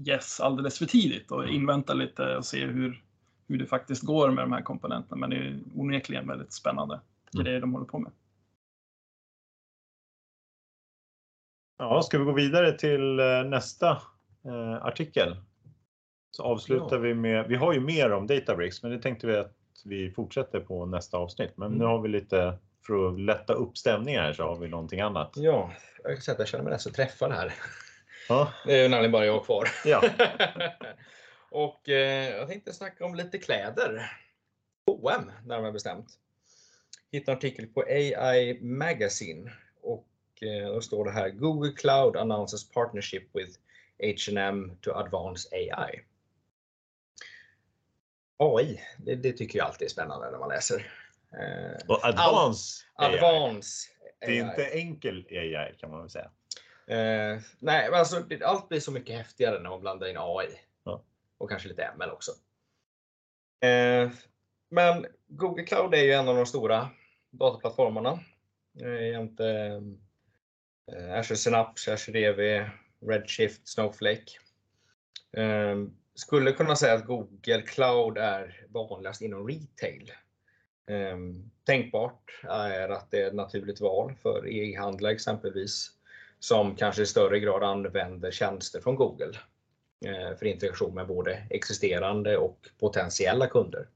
yes 0.07 0.39
alldeles 0.39 0.77
för 0.79 0.85
tidigt 0.85 1.31
och 1.31 1.47
invänta 1.47 1.93
lite 1.93 2.37
och 2.37 2.45
se 2.45 2.65
hur, 2.65 3.03
hur 3.47 3.57
det 3.57 3.65
faktiskt 3.65 4.03
går 4.03 4.31
med 4.31 4.43
de 4.43 4.51
här 4.53 4.61
komponenterna. 4.61 5.15
Men 5.19 5.29
det 5.29 5.35
är 5.35 5.59
onekligen 5.75 6.27
väldigt 6.27 6.53
spännande 6.53 6.99
Mm. 7.33 7.43
grejer 7.45 7.61
de 7.61 7.73
håller 7.73 7.85
på 7.85 7.99
med. 7.99 8.11
Ja, 11.77 12.01
ska 12.01 12.19
vi 12.19 12.25
gå 12.25 12.31
vidare 12.33 12.71
till 12.77 13.19
eh, 13.19 13.43
nästa 13.45 13.91
eh, 14.45 14.85
artikel? 14.85 15.35
Så 16.31 16.43
avslutar 16.43 16.95
Ja. 16.95 17.01
vi 17.01 17.13
med, 17.13 17.47
vi 17.47 17.55
har 17.55 17.73
ju 17.73 17.79
mer 17.79 18.11
om 18.11 18.27
Databricks, 18.27 18.83
men 18.83 18.91
det 18.91 18.99
tänkte 19.01 19.27
vi 19.27 19.35
att 19.37 19.55
vi 19.85 20.11
fortsätter 20.11 20.59
på 20.59 20.85
nästa 20.85 21.17
avsnitt. 21.17 21.57
Men 21.57 21.71
nu 21.71 21.75
Mm. 21.77 21.87
har 21.87 22.01
vi 22.01 22.09
lite, 22.09 22.57
för 22.87 23.07
att 23.09 23.19
lätta 23.19 23.53
upp 23.53 23.77
stämningen 23.77 24.21
här 24.23 24.33
så 24.33 24.43
har 24.43 24.55
vi 24.57 24.67
någonting 24.67 24.99
annat. 25.01 25.31
Ja, 25.35 25.73
jag 26.03 26.13
kan 26.13 26.21
säga 26.21 26.33
att 26.33 26.39
jag 26.39 26.47
känner 26.47 26.63
mig 26.63 26.79
så 26.79 26.89
träffad 26.91 27.31
här. 27.31 27.53
Ja, 28.29 28.53
Det 28.65 28.73
är 28.85 28.89
nämligen 28.89 29.11
bara 29.11 29.25
jag 29.25 29.45
kvar. 29.45 29.67
ja. 29.85 30.03
och 31.51 31.89
eh, 31.89 32.29
jag 32.29 32.47
tänkte 32.47 32.73
snacka 32.73 33.05
om 33.05 33.15
lite 33.15 33.37
kläder. 33.37 34.11
H&M 34.85 35.31
närmare 35.45 35.71
bestämt. 35.71 36.07
Hittade 37.11 37.31
en 37.31 37.37
artikel 37.37 37.67
på 37.67 37.81
AI 37.81 38.59
Magazine 38.61 39.51
och 39.81 40.07
eh, 40.41 40.73
då 40.73 40.81
står 40.81 41.05
det 41.05 41.11
här 41.11 41.29
Google 41.29 41.71
Cloud 41.71 42.15
announces 42.17 42.69
partnership 42.71 43.23
with 43.35 43.59
H&M 44.03 44.77
to 44.81 44.91
advance 44.91 45.49
AI. 45.55 46.01
AI, 48.39 48.81
det, 48.97 49.15
det, 49.15 49.33
tycker 49.33 49.59
jag 49.59 49.67
alltid 49.67 49.85
är 49.85 49.89
spännande 49.89 50.31
när 50.31 50.39
man 50.39 50.49
läser. 50.49 50.91
Eh, 51.31 51.87
och 51.87 52.05
advance 52.05 52.85
All, 52.95 53.11
AI. 53.11 53.17
Advance 53.17 53.89
AI. 54.21 54.27
Det 54.27 54.39
är 54.39 54.49
inte 54.49 54.65
enkel 54.65 55.25
AI 55.29 55.75
kan 55.79 55.91
man 55.91 55.99
väl 56.01 56.09
säga. 56.09 56.31
Eh, 56.87 57.39
nej, 57.59 57.89
men 57.89 57.99
alltså, 57.99 58.23
allt 58.43 58.69
blir 58.69 58.79
så 58.79 58.91
mycket 58.91 59.15
häftigare 59.15 59.59
när 59.59 59.69
man 59.69 59.81
blandar 59.81 60.07
in 60.07 60.17
AI. 60.17 60.47
Ja. 60.83 61.03
Och 61.37 61.49
kanske 61.49 61.69
lite 61.69 61.91
ML 61.97 62.09
också. 62.09 62.31
Eh, 63.67 64.09
men 64.69 65.05
Google 65.27 65.63
Cloud 65.63 65.93
är 65.93 66.03
ju 66.03 66.11
en 66.11 66.27
av 66.27 66.35
de 66.35 66.45
stora 66.45 66.89
dataplattformarna. 67.29 68.19
Eh, 68.81 69.07
jämte 69.07 69.45
eh, 70.91 71.19
Azure 71.19 71.37
Synapse, 71.37 71.93
Azure 71.93 72.31
DB, 72.31 72.69
Redshift, 73.01 73.67
Snowflake. 73.67 74.31
Skulle 76.19 76.51
kunna 76.51 76.75
säga 76.75 76.93
att 76.93 77.05
Google 77.05 77.61
Cloud 77.61 78.17
är 78.17 78.65
vanligast 78.69 79.21
inom 79.21 79.47
retail. 79.47 80.11
Ehm, 80.87 81.51
tänkbart 81.63 82.41
är 82.43 82.89
att 82.89 83.11
det 83.11 83.21
är 83.21 83.27
ett 83.27 83.33
naturligt 83.33 83.81
val 83.81 84.15
för 84.21 84.47
e-handlare 84.47 85.13
exempelvis 85.13 85.91
som 86.39 86.75
kanske 86.75 87.01
i 87.01 87.05
större 87.05 87.39
grad 87.39 87.63
använder 87.63 88.31
tjänster 88.31 88.81
från 88.81 88.95
Google 88.95 89.37
eh, 90.05 90.37
för 90.37 90.45
integration 90.45 90.95
med 90.95 91.07
både 91.07 91.47
existerande 91.49 92.37
och 92.37 92.69
potentiella 92.79 93.47
kunder. 93.47 93.87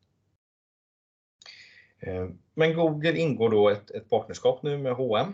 Ehm, 1.99 2.39
men 2.53 2.73
Google 2.73 3.17
ingår 3.17 3.49
då 3.49 3.69
ett, 3.69 3.91
ett 3.91 4.09
partnerskap 4.09 4.63
nu 4.63 4.77
med 4.77 4.93
H&M 4.93 5.33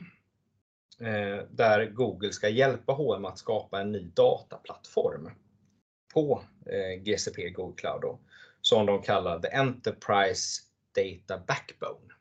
där 1.50 1.86
Google 1.86 2.32
ska 2.32 2.50
hjälpa 2.50 2.94
H&M 2.94 3.26
att 3.26 3.38
skapa 3.38 3.82
en 3.82 3.92
ny 3.92 4.12
dataplattform 4.16 5.30
på 6.14 6.44
GCP 7.04 7.50
Google 7.50 7.76
Cloud 7.78 8.02
då, 8.02 8.20
som 8.62 8.86
de 8.86 9.02
kallar 9.02 9.40
The 9.40 9.48
Enterprise 9.48 10.62
Data 10.96 11.44
Backbone. 11.48 12.14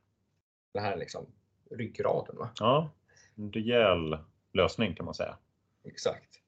Det 0.72 0.80
här 0.80 0.92
är 0.92 0.96
liksom 0.96 1.26
ryggraden. 1.70 2.36
Va? 2.36 2.50
Ja, 2.58 2.90
en 3.36 3.52
rejäl 3.52 4.18
lösning 4.52 4.94
kan 4.94 5.04
man 5.04 5.14
säga. 5.14 5.36
Exakt. 5.84 6.40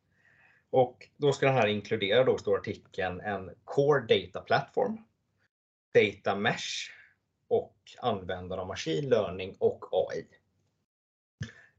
Och 0.70 1.08
då 1.16 1.32
ska 1.32 1.46
den 1.46 1.54
här 1.54 1.66
inkludera, 1.66 2.24
då 2.24 2.38
står 2.38 2.58
artikeln, 2.58 3.20
en 3.20 3.50
Core 3.64 4.00
Data 4.00 4.40
Platform, 4.40 4.98
Data 5.94 6.36
Mesh 6.36 6.90
och 7.48 7.76
användare 8.02 8.60
av 8.60 8.66
machine 8.66 9.08
learning 9.08 9.56
och 9.58 9.84
AI. 9.92 10.26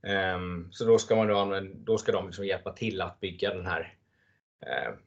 Um, 0.03 0.11
ehm, 0.11 0.71
så 0.71 0.85
då 0.85 0.97
ska, 0.97 1.15
man 1.15 1.27
då, 1.27 1.37
använda, 1.37 1.73
då 1.75 1.97
ska 1.97 2.11
de 2.11 2.25
liksom 2.25 2.45
hjälpa 2.45 2.73
till 2.73 3.01
att 3.01 3.19
bygga 3.19 3.53
den 3.53 3.65
här 3.65 3.97
uh, 4.63 4.97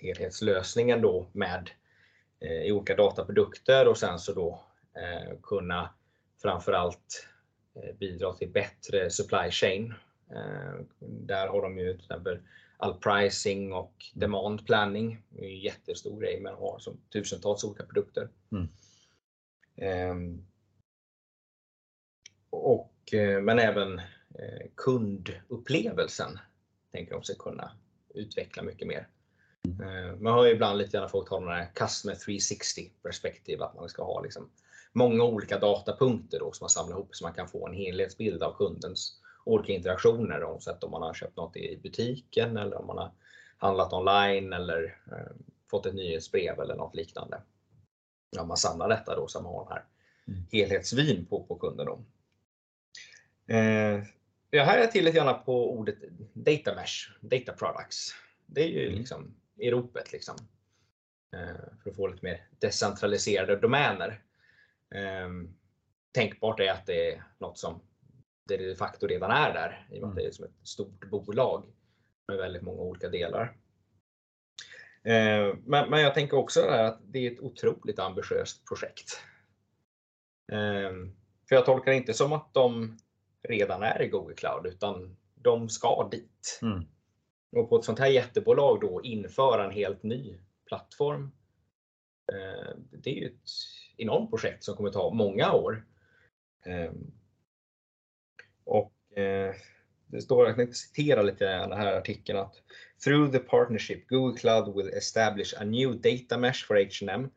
helhetslösningen 0.00 1.00
då 1.00 1.26
med 1.32 1.70
uh, 2.44 2.62
i 2.62 2.72
olika 2.72 2.96
dataprodukter 2.96 3.88
och 3.88 3.98
sen 3.98 4.18
så 4.18 4.32
då 4.32 4.64
uh, 4.96 5.40
kunna 5.42 5.90
framförallt 6.42 7.26
bidra 8.00 8.32
till 8.32 8.50
bättre 8.50 9.10
supply 9.10 9.50
chain. 9.50 9.94
Där 10.98 11.48
har 11.48 11.62
de 11.62 11.78
ju 11.78 11.92
till 11.92 12.00
exempel 12.00 12.38
all 12.76 12.94
pricing 12.94 13.72
och 13.72 14.04
demand 14.14 14.66
planning. 14.66 15.22
Det 15.28 15.40
är 15.40 15.48
en 15.48 15.60
jättestor 15.60 16.20
grej 16.20 16.40
men 16.40 16.54
har 16.54 16.78
som 16.78 17.00
tusentals 17.12 17.64
olika 17.64 17.84
produkter. 17.84 18.28
Mm. 18.52 18.68
Ehm, 19.76 20.46
och, 22.50 23.14
eh, 23.14 23.40
men 23.40 23.58
även 23.58 23.98
eh, 24.38 24.66
kundupplevelsen 24.76 26.38
tänker 26.92 27.14
de 27.14 27.22
sig 27.22 27.36
kunna 27.38 27.72
utveckla 28.14 28.62
mycket 28.62 28.88
mer. 28.88 29.08
Mm. 29.66 29.88
Ehm, 29.88 30.22
man 30.22 30.32
har 30.32 30.46
ju 30.46 30.52
ibland 30.52 30.78
lite 30.78 30.96
grann 30.96 31.08
folk 31.08 31.30
har 31.30 31.40
den 31.40 31.48
här 31.48 31.70
Customer 31.74 32.14
360 32.14 32.90
perspektiv, 33.02 33.62
att 33.62 33.74
man 33.74 33.88
ska 33.88 34.04
ha 34.04 34.20
liksom 34.20 34.50
många 34.92 35.24
olika 35.24 35.58
datapunkter 35.58 36.38
då, 36.38 36.52
som 36.52 36.64
man 36.64 36.70
samlar 36.70 36.96
ihop 36.96 37.16
så 37.16 37.24
man 37.24 37.34
kan 37.34 37.48
få 37.48 37.68
en 37.68 37.74
helhetsbild 37.74 38.42
av 38.42 38.56
kundens 38.56 39.20
olika 39.44 39.72
interaktioner. 39.72 40.44
Oavsett 40.44 40.84
om 40.84 40.90
man 40.90 41.02
har 41.02 41.14
köpt 41.14 41.36
något 41.36 41.56
i 41.56 41.80
butiken 41.82 42.56
eller 42.56 42.80
om 42.80 42.86
man 42.86 42.98
har 42.98 43.10
handlat 43.56 43.92
online 43.92 44.52
eller 44.52 44.98
eh, 45.12 45.36
fått 45.70 45.86
ett 45.86 45.94
nyhetsbrev 45.94 46.60
eller 46.60 46.76
något 46.76 46.94
liknande 46.94 47.42
ja, 48.30 48.44
man 48.44 48.56
samlar 48.56 48.88
detta 48.88 49.16
då 49.16 49.28
så 49.28 49.40
man 49.40 49.54
har 49.54 49.64
den 49.64 49.72
här 49.72 49.84
mm. 50.28 50.46
helhetsvyn 50.52 51.26
på, 51.26 51.42
på 51.42 51.54
kunden. 51.54 51.86
Då. 51.86 52.04
Eh, 53.54 54.02
jag 54.50 54.64
hajar 54.64 54.86
till 54.86 55.04
lite 55.04 55.16
grann 55.16 55.44
på 55.44 55.72
ordet 55.72 55.96
data 56.32 56.74
mesh, 56.74 57.10
data 57.20 57.52
products. 57.52 58.14
Det 58.46 58.62
är 58.62 58.68
ju 58.68 58.86
mm. 58.86 58.98
liksom 58.98 59.34
i 59.60 59.70
ropet 59.70 60.12
liksom. 60.12 60.36
Eh, 61.36 61.78
för 61.82 61.90
att 61.90 61.96
få 61.96 62.06
lite 62.06 62.24
mer 62.24 62.48
decentraliserade 62.58 63.56
domäner. 63.56 64.22
Ehm, 64.94 65.54
tänkbart 66.12 66.60
är 66.60 66.70
att 66.70 66.86
det 66.86 67.12
är 67.12 67.24
något 67.38 67.58
som 67.58 67.82
det 68.48 68.56
de 68.56 68.74
facto 68.74 69.06
redan 69.06 69.30
är 69.30 69.52
där 69.52 69.88
i 69.90 69.98
och 69.98 70.00
med 70.00 70.08
att 70.08 70.16
det 70.16 70.26
är 70.26 70.30
som 70.30 70.44
ett 70.44 70.68
stort 70.68 71.10
bolag 71.10 71.64
med 72.28 72.36
väldigt 72.36 72.62
många 72.62 72.82
olika 72.82 73.08
delar. 73.08 73.56
Ehm, 75.04 75.62
men, 75.66 75.90
men 75.90 76.00
jag 76.00 76.14
tänker 76.14 76.36
också 76.36 76.62
att 76.62 77.00
det 77.04 77.26
är 77.26 77.32
ett 77.32 77.40
otroligt 77.40 77.98
ambitiöst 77.98 78.66
projekt. 78.68 79.20
Ehm, 80.52 81.16
för 81.48 81.56
jag 81.56 81.64
tolkar 81.64 81.90
det 81.90 81.96
inte 81.96 82.14
som 82.14 82.32
att 82.32 82.54
de 82.54 82.98
redan 83.42 83.82
är 83.82 84.02
i 84.02 84.08
Google 84.08 84.34
Cloud 84.34 84.66
utan 84.66 85.16
de 85.34 85.68
ska 85.68 86.08
dit. 86.08 86.58
Mm. 86.62 86.86
Och 87.52 87.68
på 87.68 87.76
ett 87.76 87.84
sånt 87.84 87.98
här 87.98 88.06
jättebolag 88.06 88.80
då 88.80 89.02
införa 89.02 89.64
en 89.64 89.70
helt 89.70 90.02
ny 90.02 90.38
plattform. 90.68 91.32
Eh, 92.32 92.76
det 92.90 93.10
är 93.10 93.14
ju 93.14 93.26
ett 93.26 93.50
enormt 93.96 94.30
projekt 94.30 94.64
som 94.64 94.76
kommer 94.76 94.90
ta 94.90 95.10
många 95.10 95.52
år. 95.52 95.86
Ehm, 96.64 97.12
och 98.64 99.18
eh, 99.18 99.54
det 100.06 100.20
står, 100.20 100.46
jag 100.46 100.56
tänkte 100.56 100.76
citera 100.76 101.22
lite 101.22 101.44
den 101.44 101.72
här 101.72 101.92
artikeln 101.92 102.38
att 102.38 102.54
Through 103.04 103.32
the 103.32 103.38
partnership, 103.38 104.08
Google 104.08 104.38
Cloud 104.38 104.76
will 104.76 104.88
establish 104.88 105.54
a 105.56 105.64
new 105.64 106.00
data 106.00 106.38
mesh 106.38 106.66
for 106.66 106.76
H&M 106.76 107.30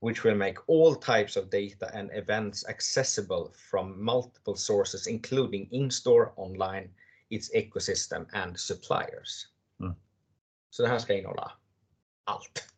which 0.00 0.24
will 0.24 0.34
make 0.34 0.58
all 0.68 0.94
types 0.94 1.36
of 1.36 1.50
data 1.50 1.90
and 1.94 2.10
events 2.12 2.66
accessible 2.66 3.50
from 3.70 4.04
multiple 4.04 4.56
sources 4.56 5.06
including 5.06 5.68
in-store, 5.70 6.32
online, 6.36 6.90
its 7.28 7.54
ecosystem 7.54 8.26
and 8.32 8.58
suppliers. 8.58 9.48
Mm. 9.80 9.94
Så 10.70 10.82
det 10.82 10.88
här 10.88 10.98
ska 10.98 11.14
innehålla 11.14 11.52
allt. 12.24 12.68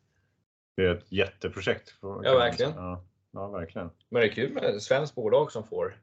Det 0.75 0.85
är 0.85 0.95
ett 0.95 1.11
jätteprojekt. 1.11 1.93
Ja, 2.01 2.17
verkligen. 2.17 2.73
Ja, 2.75 3.05
ja, 3.31 3.47
verkligen. 3.47 3.89
Men 4.09 4.21
det 4.21 4.27
är 4.27 4.31
kul 4.31 4.53
med 4.53 4.63
ett 4.63 4.83
svenskt 4.83 5.15
bolag 5.15 5.51
som 5.51 5.63
får 5.63 6.01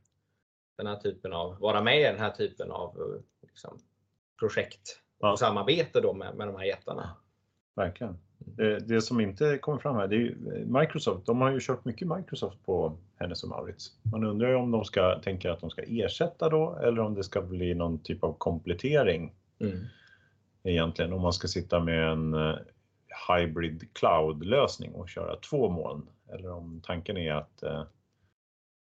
den 0.77 0.87
här 0.87 0.97
typen 0.97 1.33
av, 1.33 1.59
vara 1.59 1.83
med 1.83 2.01
i 2.01 2.05
den 2.05 2.19
här 2.19 2.31
typen 2.31 2.71
av 2.71 3.23
liksom, 3.43 3.79
projekt 4.39 5.01
ja. 5.19 5.33
och 5.33 5.39
samarbete 5.39 6.01
då 6.01 6.13
med, 6.13 6.37
med 6.37 6.47
de 6.47 6.57
här 6.57 6.65
jättarna. 6.65 7.17
Verkligen. 7.77 8.19
Det, 8.39 8.79
det, 8.79 9.01
som 9.01 9.21
inte 9.21 9.59
kommer 9.59 9.79
fram 9.79 9.97
här, 9.97 10.09
det 10.09 10.17
är 10.17 10.19
ju 10.19 10.37
Microsoft. 10.67 11.27
De 11.27 11.41
har 11.41 11.51
ju 11.51 11.61
kört 11.61 11.85
mycket 11.85 12.09
Microsoft 12.09 12.67
på 12.67 12.97
Hennes 13.17 13.43
och 13.43 13.49
Mauritz. 13.49 13.93
Man 14.03 14.25
undrar 14.25 14.49
ju 14.49 14.55
om 14.55 14.71
de 14.71 14.85
ska 14.85 15.19
tänka 15.19 15.53
att 15.53 15.61
de 15.61 15.71
ska 15.71 15.83
ersätta 15.83 16.49
då 16.49 16.79
eller 16.83 17.01
om 17.01 17.15
det 17.15 17.25
ska 17.25 17.43
bli 17.43 17.75
någon 17.75 17.99
typ 17.99 18.25
av 18.25 18.33
komplettering. 18.39 19.33
Mm. 19.59 19.79
Egentligen 20.63 21.13
om 21.13 21.23
man 21.23 21.33
ska 21.33 21.49
sitta 21.49 21.81
med 21.81 22.09
en 22.09 22.35
eh, 22.35 22.57
hybrid 23.29 23.89
cloud 23.93 24.45
lösning 24.45 24.93
och 24.93 25.09
köra 25.09 25.37
två 25.37 25.71
moln 25.71 26.07
eller 26.33 26.51
om 26.53 26.81
tanken 26.85 27.17
är 27.17 27.33
att 27.33 27.63
eh, 27.63 27.83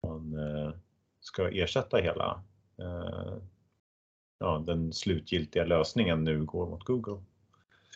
man 0.03 0.33
eh, 0.39 0.73
ska 1.19 1.49
ersätta 1.49 1.97
hela 1.97 2.41
eh, 2.79 3.37
ja, 4.39 4.63
den 4.65 4.93
slutgiltiga 4.93 5.65
lösningen 5.65 6.23
nu 6.23 6.45
går 6.45 6.69
mot 6.69 6.83
Google. 6.83 7.23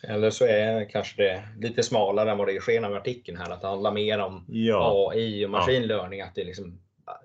Eller 0.02 0.30
så 0.30 0.44
är 0.44 0.90
kanske 0.90 1.22
det 1.22 1.42
lite 1.68 1.82
smalare 1.82 2.30
än 2.30 2.38
vad 2.38 2.48
det 2.48 2.56
är 2.56 2.60
sken 2.60 2.84
av 2.84 2.94
artikeln 2.94 3.38
här, 3.38 3.50
att 3.50 3.60
det 3.60 3.66
handlar 3.66 3.92
mer 3.92 4.18
om 4.18 4.44
ja. 4.48 5.10
AI 5.10 5.46
och 5.46 5.50
maskinlärning, 5.50 6.18
ja. 6.18 6.26
att 6.26 6.34
det 6.34 6.40
är 6.40 6.46
liksom 6.46 6.80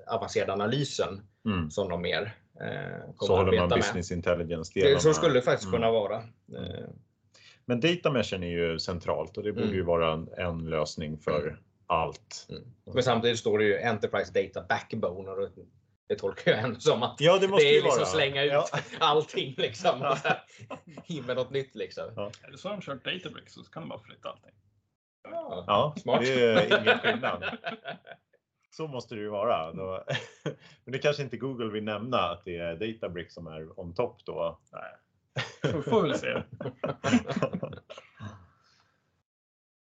avancerad 0.07 0.49
analysen 0.49 1.21
mm. 1.45 1.71
som 1.71 1.89
de 1.89 2.01
mer 2.01 2.35
eh, 2.61 3.13
Så 3.19 3.35
håller 3.35 3.59
man 3.59 3.69
business 3.69 4.09
med. 4.09 4.17
intelligence 4.17 4.71
det, 4.75 5.01
Så 5.01 5.13
skulle 5.13 5.33
det 5.33 5.41
faktiskt 5.41 5.69
mm. 5.69 5.79
kunna 5.79 5.91
vara. 5.91 6.15
Eh. 6.15 6.89
Men 7.65 7.79
data 7.79 8.11
meshen 8.11 8.43
är 8.43 8.47
ju 8.47 8.79
centralt 8.79 9.37
och 9.37 9.43
det 9.43 9.51
borde 9.51 9.65
mm. 9.65 9.75
ju 9.75 9.83
vara 9.83 10.13
en, 10.13 10.29
en 10.37 10.69
lösning 10.69 11.17
för 11.17 11.41
mm. 11.41 11.55
allt. 11.87 12.47
Mm. 12.49 12.63
Men 12.93 13.03
samtidigt 13.03 13.39
står 13.39 13.59
det 13.59 13.65
ju 13.65 13.77
Enterprise 13.77 14.31
Data 14.33 14.65
Backbone 14.69 15.29
och 15.29 15.37
det 16.07 16.15
tolkar 16.15 16.51
jag 16.51 16.59
ändå 16.59 16.79
som 16.79 17.03
att 17.03 17.21
ja, 17.21 17.37
det, 17.41 17.47
måste 17.47 17.65
det 17.65 17.77
är 17.77 17.83
liksom 17.83 17.99
vara. 17.99 18.05
slänga 18.05 18.43
ut 18.43 18.51
ja. 18.51 18.67
allting 18.99 19.55
liksom. 19.57 19.99
Ja. 20.01 20.17
in 21.05 21.25
med 21.25 21.35
något 21.35 21.49
nytt 21.49 21.75
liksom. 21.75 22.03
Ja. 22.15 22.31
Eller 22.47 22.57
så 22.57 22.67
har 22.69 22.75
de 22.75 22.81
kört 22.81 23.05
Databricks 23.05 23.53
så 23.53 23.63
kan 23.63 23.83
de 23.83 23.89
bara 23.89 23.99
flytta 23.99 24.29
allting. 24.29 24.51
Ja, 25.23 25.63
ja 25.67 25.95
smart. 25.97 26.21
det 26.21 26.43
är 26.43 26.81
ingen 26.81 26.99
skillnad. 26.99 27.43
Så 28.69 28.87
måste 28.87 29.15
det 29.15 29.21
ju 29.21 29.29
vara. 29.29 29.73
Då, 29.73 30.03
men 30.83 30.91
det 30.91 30.99
kanske 30.99 31.23
inte 31.23 31.37
Google 31.37 31.71
vill 31.71 31.83
nämna 31.83 32.17
att 32.17 32.45
det 32.45 32.57
är 32.57 32.75
Databricks 32.75 33.33
som 33.33 33.47
är 33.47 33.79
on 33.79 33.93
top 33.93 34.25
då. 34.25 34.59
Nej. 34.71 35.83
Får, 35.83 36.01
vi 36.01 36.13
se. 36.13 36.43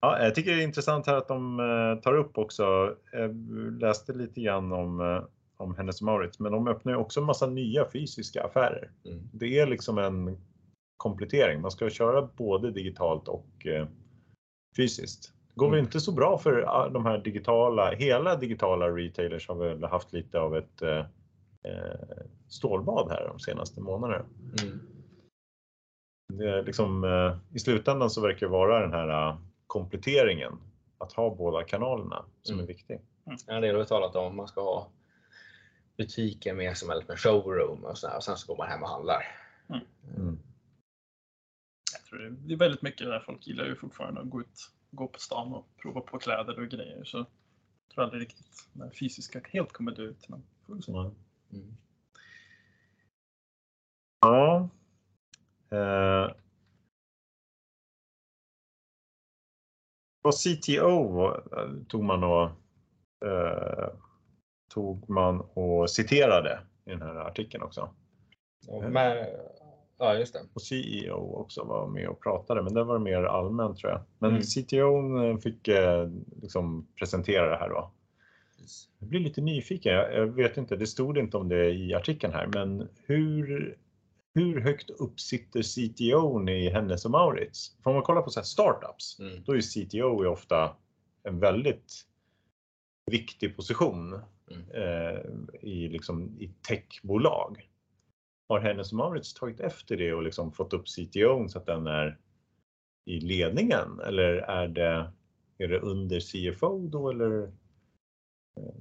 Ja, 0.01 0.23
jag 0.23 0.35
tycker 0.35 0.51
det 0.55 0.63
är 0.63 0.65
intressant 0.65 1.07
här 1.07 1.15
att 1.15 1.29
de 1.29 1.61
eh, 1.61 2.03
tar 2.03 2.17
upp 2.17 2.39
också, 2.39 2.97
jag 3.13 3.35
läste 3.81 4.13
lite 4.13 4.41
grann 4.41 4.73
om, 4.73 5.01
eh, 5.01 5.23
om 5.61 5.75
Hennes 5.77 6.03
Mauritz, 6.03 6.39
men 6.39 6.53
de 6.53 6.69
öppnar 6.69 6.93
ju 6.93 6.99
också 6.99 7.21
en 7.21 7.27
massa 7.27 7.47
nya 7.47 7.91
fysiska 7.93 8.45
affärer. 8.45 8.91
Mm. 9.05 9.29
Det 9.33 9.59
är 9.59 9.67
liksom 9.67 9.99
en 9.99 10.39
komplettering. 10.97 11.61
Man 11.61 11.71
ska 11.71 11.91
köra 11.91 12.29
både 12.37 12.71
digitalt 12.71 13.29
och 13.29 13.67
eh, 13.67 13.87
fysiskt. 14.77 15.33
Det 15.49 15.55
går 15.61 15.67
väl 15.67 15.79
Mm. 15.79 15.85
inte 15.87 16.01
så 16.01 16.13
bra 16.13 16.39
för 16.39 16.65
ah, 16.69 16.89
de 16.89 17.07
här 17.07 17.19
digitala, 17.19 17.91
hela 17.91 18.37
digitala 18.37 18.89
retailers 18.89 19.49
har 19.49 19.55
väl 19.55 19.85
haft 19.85 20.13
lite 20.13 20.41
av 20.41 20.57
ett 20.57 20.83
eh, 20.83 20.99
eh, 21.65 22.25
stålbad 22.49 23.11
här 23.11 23.27
de 23.29 23.39
senaste 23.41 23.81
månaderna. 23.81 24.25
Mm. 24.63 24.81
Det 26.33 26.51
är 26.51 26.63
liksom, 26.63 27.05
eh, 27.05 27.37
I 27.57 27.59
slutändan 27.59 28.11
så 28.11 28.21
verkar 28.21 28.47
det 28.47 28.53
vara 28.53 28.81
den 28.81 28.93
här 28.93 29.29
eh, 29.29 29.37
kompletteringen, 29.67 30.53
att 30.99 31.13
ha 31.13 31.35
båda 31.35 31.65
kanalerna 31.65 32.25
som 32.43 32.55
Mm. 32.55 32.65
är 32.65 32.69
viktig. 32.69 33.01
En 33.47 33.63
del 33.63 33.75
har 33.75 33.83
vi 33.83 33.89
talat 33.89 34.17
om, 34.17 34.37
man 34.37 34.49
ska 34.49 34.61
ha 34.61 34.89
butiken 36.01 36.57
med 36.57 36.77
som 36.77 36.91
en 36.91 37.17
showroom 37.17 37.85
och, 37.85 37.99
så 37.99 38.09
här, 38.09 38.17
och 38.17 38.25
sen 38.25 38.37
så 38.37 38.47
går 38.47 38.57
man 38.57 38.69
hem 38.69 38.83
och 38.83 38.89
handlar. 38.89 39.23
Mm. 39.69 40.39
Jag 41.93 42.05
tror 42.05 42.19
det- 42.19 42.55
är 42.55 42.59
väldigt 42.59 42.83
mycket 42.83 43.07
där 43.07 43.21
folk 43.21 43.47
gillar 43.47 43.65
ju 43.65 43.77
fortfarande 43.77 44.21
att 44.21 44.31
gå 44.31 44.41
ut, 44.41 44.71
gå 44.91 45.09
på 45.09 45.19
stan 45.19 45.53
och 45.55 45.77
prova 45.77 46.01
på 46.01 46.19
kläder 46.19 46.59
och 46.59 46.69
grejer. 46.69 47.05
Så 47.05 47.19
jag 47.19 47.27
tror 47.95 48.05
aldrig 48.05 48.23
riktigt 48.23 48.69
det 48.73 48.91
fysiska 48.91 49.41
helt 49.45 49.73
kommer 49.73 49.93
dö 49.93 50.03
ut. 50.03 50.29
Men 50.29 50.43
får. 50.83 51.15
Mm. 51.53 51.77
Ja. 54.21 54.69
Eh. 55.71 56.33
Och 60.23 60.35
CTO 60.35 61.27
eh, 61.35 61.85
tog 61.89 62.05
man 62.05 62.25
och 62.25 62.51
eh, 63.29 63.89
tog 64.75 65.11
man 65.11 65.41
och 65.41 65.91
citerade 65.91 66.61
i 66.87 66.91
den 66.91 67.03
här 67.03 67.15
artikeln 67.15 67.63
också. 67.63 67.95
Och 68.69 68.85
med, 68.91 69.29
ja, 69.99 70.15
just 70.15 70.33
det. 70.35 70.41
Och 70.55 70.63
CEO 70.63 71.35
också 71.37 71.65
var 71.65 71.87
med 71.87 72.09
och 72.09 72.23
pratade, 72.23 72.63
men 72.63 72.75
det 72.75 72.85
var 72.85 72.99
mer 72.99 73.23
allmänt 73.23 73.79
tror 73.79 73.93
jag. 73.93 74.01
Men 74.19 74.31
Mm. 74.31 74.43
CTO 74.43 75.39
fick 75.41 75.69
eh, 75.69 76.09
liksom 76.43 76.87
presentera 76.99 77.49
det 77.51 77.57
här 77.57 77.69
då. 77.69 77.91
Jag 78.99 79.09
blir 79.09 79.21
lite 79.21 79.41
nyfiken. 79.41 79.93
Jag, 79.93 80.27
vet 80.27 80.57
inte, 80.57 80.77
det 80.77 80.87
stod 80.87 81.19
inte 81.19 81.37
om 81.37 81.49
det 81.49 81.71
i 81.71 81.95
artikeln 81.95 82.33
här, 82.33 82.47
men 82.55 82.89
hur, 83.07 83.77
hur 84.35 84.61
högt 84.61 84.91
upp 84.91 85.21
sitter 85.21 85.63
CTO 85.63 86.49
i 86.49 86.71
Hennes 86.71 87.05
och 87.05 87.11
Mauritz? 87.11 87.77
Får 87.85 87.93
man 87.93 88.03
kolla 88.03 88.23
på 88.23 88.31
så 88.31 88.41
här 88.41 88.45
startups, 88.45 89.19
Mm. 89.21 89.43
då 89.45 89.53
är 89.57 89.61
CTO 89.61 90.27
ofta 90.27 90.77
en 91.23 91.41
väldigt 91.41 91.93
viktig 93.11 93.57
position 93.57 94.13
eh, 94.15 94.21
i, 95.63 95.89
liksom, 95.89 96.37
i 96.41 96.49
techbolag. 96.69 97.71
Har 98.49 98.61
Hennes 98.61 98.93
och 98.93 98.99
Mauritz 98.99 99.35
tagit 99.35 99.61
efter 99.61 99.97
det 99.97 100.13
och 100.15 100.23
liksom 100.23 100.53
fått 100.53 100.73
upp 100.73 100.85
CTO 100.87 101.49
så 101.49 101.59
att 101.59 101.67
den 101.67 101.87
är 101.87 102.19
i 103.05 103.21
ledningen 103.21 104.01
eller 104.07 104.33
är 104.35 104.69
det, 104.69 105.13
är 105.59 105.69
det 105.69 105.79
under 105.81 106.21
CFO 106.21 106.89
då 106.89 107.11
eller? 107.11 107.43
Eh, 108.57 108.75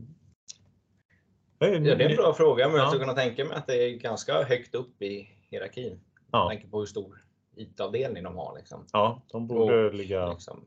Ja, 1.62 1.68
det 1.80 1.92
är 1.92 2.10
en 2.10 2.16
bra 2.16 2.34
fråga, 2.34 2.68
men 2.68 2.76
Ja. 2.76 2.82
jag 2.82 2.90
skulle 2.90 3.04
kunna 3.04 3.16
tänka 3.18 3.46
mig 3.46 3.58
att 3.58 3.68
det 3.68 3.84
är 3.84 3.98
ganska 3.98 4.44
högt 4.44 4.76
upp 4.76 5.02
i 5.02 5.30
hierarkin. 5.50 5.90
Med 5.94 6.00
Ja, 6.32 6.48
tanke 6.50 6.68
på 6.68 6.80
hur 6.80 6.86
stor 6.86 7.24
IT-avdelning 7.56 8.24
de 8.24 8.36
har. 8.36 8.58
Liksom. 8.58 8.86
ja, 8.94 9.22
de 9.28 9.48
borde 9.48 9.92
ligga. 9.92 10.32
Liksom, 10.34 10.66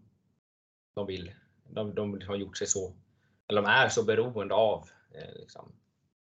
de 0.95 1.07
vill, 1.07 1.31
de, 1.71 1.95
de 1.95 2.21
har 2.27 2.37
gjort 2.37 2.57
sig 2.57 2.67
så, 2.67 2.93
eller 3.49 3.63
de 3.63 3.69
är 3.71 3.89
så 3.89 4.05
beroende 4.05 4.55
av 4.55 4.89
eh, 5.15 5.35
liksom, 5.41 5.73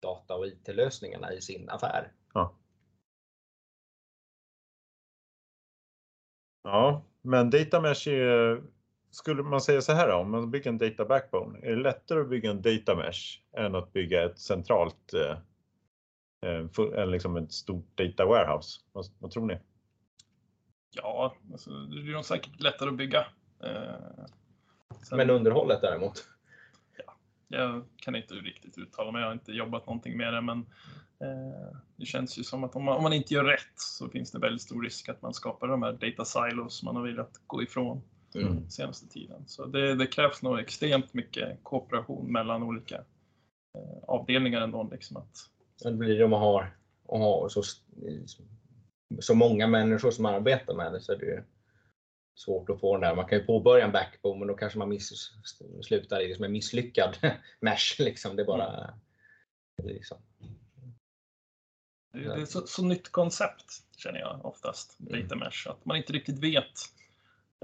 data 0.01 0.35
och 0.35 0.47
IT-lösningarna 0.47 1.33
i 1.33 1.41
sin 1.41 1.69
affär. 1.69 2.11
Ja, 6.63 7.03
men 7.21 7.49
data 7.49 7.81
mesh 7.81 8.07
är, 8.09 8.63
skulle 9.11 9.43
man 9.43 9.61
säga 9.61 9.81
så 9.81 9.93
här 9.93 10.07
då, 10.07 10.15
om 10.15 10.31
man 10.31 10.51
bygger 10.51 10.69
en 10.69 10.77
data 10.77 11.05
backbone, 11.05 11.59
är 11.59 11.69
det 11.75 11.81
lättare 11.81 12.21
att 12.21 12.29
bygga 12.29 12.49
en 12.51 12.61
data 12.61 12.95
mesh 12.95 13.39
än 13.57 13.75
att 13.75 13.93
bygga 13.93 14.23
ett 14.25 14.39
centralt, 14.39 15.13
eh, 15.13 15.37
eh, 16.49 16.65
eller 16.93 17.05
liksom 17.05 17.37
ett 17.37 17.51
stort 17.51 17.97
data 17.97 18.25
warehouse? 18.25 18.81
Vad, 18.91 19.05
vad 19.19 19.31
tror 19.31 19.45
ni? 19.45 19.57
Ja, 20.91 21.35
alltså, 21.51 21.69
det 21.69 21.97
är 22.09 22.13
nog 22.13 22.25
säkert 22.25 22.59
lättare 22.61 22.89
att 22.89 22.97
bygga. 22.97 23.25
Eh, 23.63 24.25
sen- 25.03 25.17
Men 25.17 25.29
underhållet 25.29 25.81
däremot. 25.81 26.27
Jag 27.53 27.83
kan 27.95 28.15
inte 28.15 28.33
riktigt 28.33 28.77
uttala 28.77 29.11
mig, 29.11 29.21
jag 29.21 29.27
har 29.27 29.33
inte 29.33 29.51
jobbat 29.51 29.85
någonting 29.87 30.17
med 30.17 30.33
det, 30.33 30.41
men 30.41 30.57
eh, 31.19 31.77
det 31.95 32.05
känns 32.05 32.39
ju 32.39 32.43
som 32.43 32.63
att 32.63 32.75
om 32.75 32.83
man, 32.83 32.97
om 32.97 33.03
man 33.03 33.13
inte 33.13 33.33
gör 33.33 33.43
rätt 33.43 33.73
så 33.75 34.09
finns 34.09 34.31
det 34.31 34.39
väldigt 34.39 34.61
stor 34.61 34.83
risk 34.83 35.09
att 35.09 35.21
man 35.21 35.33
skapar 35.33 35.67
de 35.67 35.83
här 35.83 35.93
data 35.93 36.25
silos 36.25 36.83
man 36.83 36.95
har 36.95 37.03
velat 37.03 37.41
gå 37.47 37.63
ifrån 37.63 38.01
Mm. 38.35 38.69
senaste 38.69 39.07
tiden. 39.07 39.43
Så 39.47 39.65
det, 39.65 39.95
det 39.95 40.07
krävs 40.07 40.41
nog 40.41 40.59
extremt 40.59 41.13
mycket 41.13 41.63
kooperation 41.63 42.31
mellan 42.31 42.63
olika 42.63 42.95
eh, 43.77 44.03
avdelningar 44.07 44.61
ändå. 44.61 44.89
Liksom 44.91 45.17
att, 45.17 45.49
Det 45.83 45.91
blir 45.91 46.17
det 46.17 46.23
om 46.23 46.29
man 46.29 46.41
har, 46.41 46.75
och 47.05 47.19
har 47.19 47.49
så, 47.49 47.61
så 49.19 49.35
många 49.35 49.67
människor 49.67 50.11
som 50.11 50.25
arbetar 50.25 50.73
med 50.73 50.93
det 50.93 51.01
så 51.01 51.11
är 51.11 51.17
det 51.17 51.25
ju 51.25 51.43
svårt 52.35 52.69
att 52.69 52.79
få 52.79 52.93
den 52.97 53.01
där. 53.01 53.15
Man 53.15 53.25
kan 53.27 53.37
ju 53.37 53.45
påbörja 53.45 53.85
en 53.85 53.91
backbone 53.91 54.39
men 54.39 54.47
då 54.47 54.53
kanske 54.53 54.79
man 54.79 54.89
miss, 54.89 55.31
slutar 55.83 56.21
i 56.21 56.27
liksom 56.27 56.45
en 56.45 56.51
misslyckad 56.51 57.17
mesh. 57.59 57.99
Liksom. 57.99 58.35
Det 58.35 58.41
är 58.41 58.45
bara 58.45 58.93
är 59.77 59.83
liksom, 59.83 60.17
det, 62.13 62.41
är 62.41 62.45
så, 62.45 62.67
så 62.67 62.83
nytt 62.83 63.11
koncept 63.11 63.83
känner 63.97 64.19
jag 64.19 64.45
oftast, 64.45 64.99
Mm. 64.99 65.21
data 65.21 65.35
mesh, 65.35 65.67
att 65.69 65.85
man 65.85 65.97
inte 65.97 66.13
riktigt 66.13 66.39
vet 66.39 66.79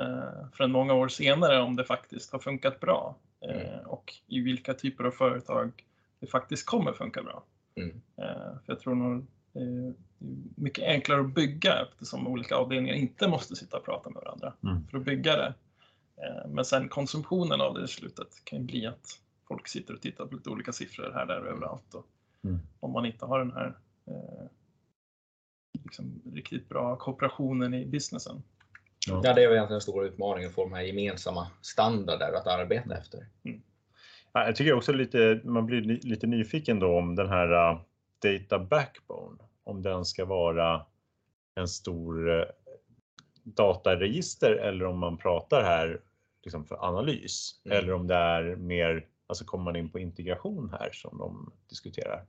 eh, 0.01 0.49
förrän 0.53 0.71
många 0.71 0.93
år 0.93 1.07
senare 1.07 1.61
om 1.61 1.75
det 1.75 1.83
faktiskt 1.83 2.31
har 2.31 2.39
funkat 2.39 2.79
bra 2.79 3.15
eh, 3.41 3.73
Mm. 3.73 3.87
och 3.87 4.13
i 4.27 4.39
vilka 4.39 4.73
typer 4.73 5.03
av 5.03 5.11
företag 5.11 5.85
det 6.19 6.27
faktiskt 6.27 6.65
kommer 6.65 6.93
funka 6.93 7.23
bra. 7.23 7.43
Mm. 7.75 8.01
Eh, 8.17 8.53
för 8.65 8.73
jag 8.73 8.79
tror 8.79 8.95
nog 8.95 9.27
är 9.53 9.93
mycket 10.55 10.83
enklare 10.87 11.21
att 11.21 11.33
bygga 11.33 11.81
eftersom 11.81 12.27
olika 12.27 12.55
avdelningar 12.55 12.95
inte 12.95 13.27
måste 13.27 13.55
sitta 13.55 13.77
och 13.77 13.85
prata 13.85 14.09
med 14.09 14.21
varandra 14.23 14.53
Mm. 14.63 14.87
för 14.87 14.97
att 14.97 15.05
bygga 15.05 15.35
det. 15.37 15.53
Eh, 16.17 16.47
men 16.49 16.65
sen 16.65 16.89
konsumtionen 16.89 17.61
av 17.61 17.73
det 17.73 17.83
i 17.83 17.87
slutet 17.87 18.27
kan 18.43 18.59
ju 18.59 18.65
bli 18.65 18.85
att 18.85 19.19
folk 19.47 19.67
sitter 19.67 19.93
och 19.93 20.01
tittar 20.01 20.25
på 20.25 20.35
lite 20.35 20.49
olika 20.49 20.71
siffror 20.71 21.11
här, 21.13 21.25
där 21.25 21.39
och 21.41 21.47
överallt. 21.47 21.93
Och 21.93 22.05
Mm. 22.43 22.59
Om 22.79 22.91
man 22.91 23.05
inte 23.05 23.25
har 23.25 23.39
den 23.39 23.51
här 23.51 23.73
eh, 24.07 24.45
liksom, 25.83 26.21
riktigt 26.33 26.69
bra 26.69 26.95
kooperationen 26.95 27.73
i 27.73 27.85
businessen. 27.85 28.43
ja, 29.07 29.21
det 29.21 29.29
är 29.29 29.33
väl 29.33 29.41
egentligen 29.41 29.69
den 29.69 29.81
stora 29.81 30.05
utmaningen 30.05 30.49
att 30.49 30.55
få 30.55 30.63
de 30.63 30.73
här 30.73 30.81
gemensamma 30.81 31.47
standarder 31.61 32.33
att 32.33 32.47
arbeta 32.47 32.97
efter. 32.97 33.25
Ja, 34.33 34.45
Jag 34.45 34.55
tycker 34.55 34.73
också 34.73 34.91
lite, 34.93 35.41
man 35.43 35.65
blir 35.65 35.81
li- 35.81 35.99
lite 36.03 36.27
nyfiken 36.27 36.79
då 36.79 36.97
om 36.97 37.15
den 37.15 37.29
här 37.29 37.71
uh, 37.73 37.81
data 38.23 38.59
backbone, 38.59 39.37
om 39.63 39.81
den 39.81 40.05
ska 40.05 40.25
vara 40.25 40.85
en 41.55 41.67
stor 41.67 42.29
uh, 42.29 42.45
dataregister 43.43 44.51
eller 44.51 44.85
om 44.85 44.99
man 44.99 45.17
pratar 45.17 45.63
här 45.63 46.01
liksom 46.43 46.65
för 46.65 46.85
analys 46.85 47.61
Mm. 47.65 47.77
eller 47.77 47.93
om 47.93 48.07
det 48.07 48.15
är 48.15 48.55
mer, 48.55 49.07
alltså 49.27 49.45
kommer 49.45 49.63
man 49.63 49.75
in 49.75 49.89
på 49.89 49.99
integration 49.99 50.75
här 50.79 50.89
som 50.93 51.17
de 51.17 51.51
diskuterar. 51.69 52.25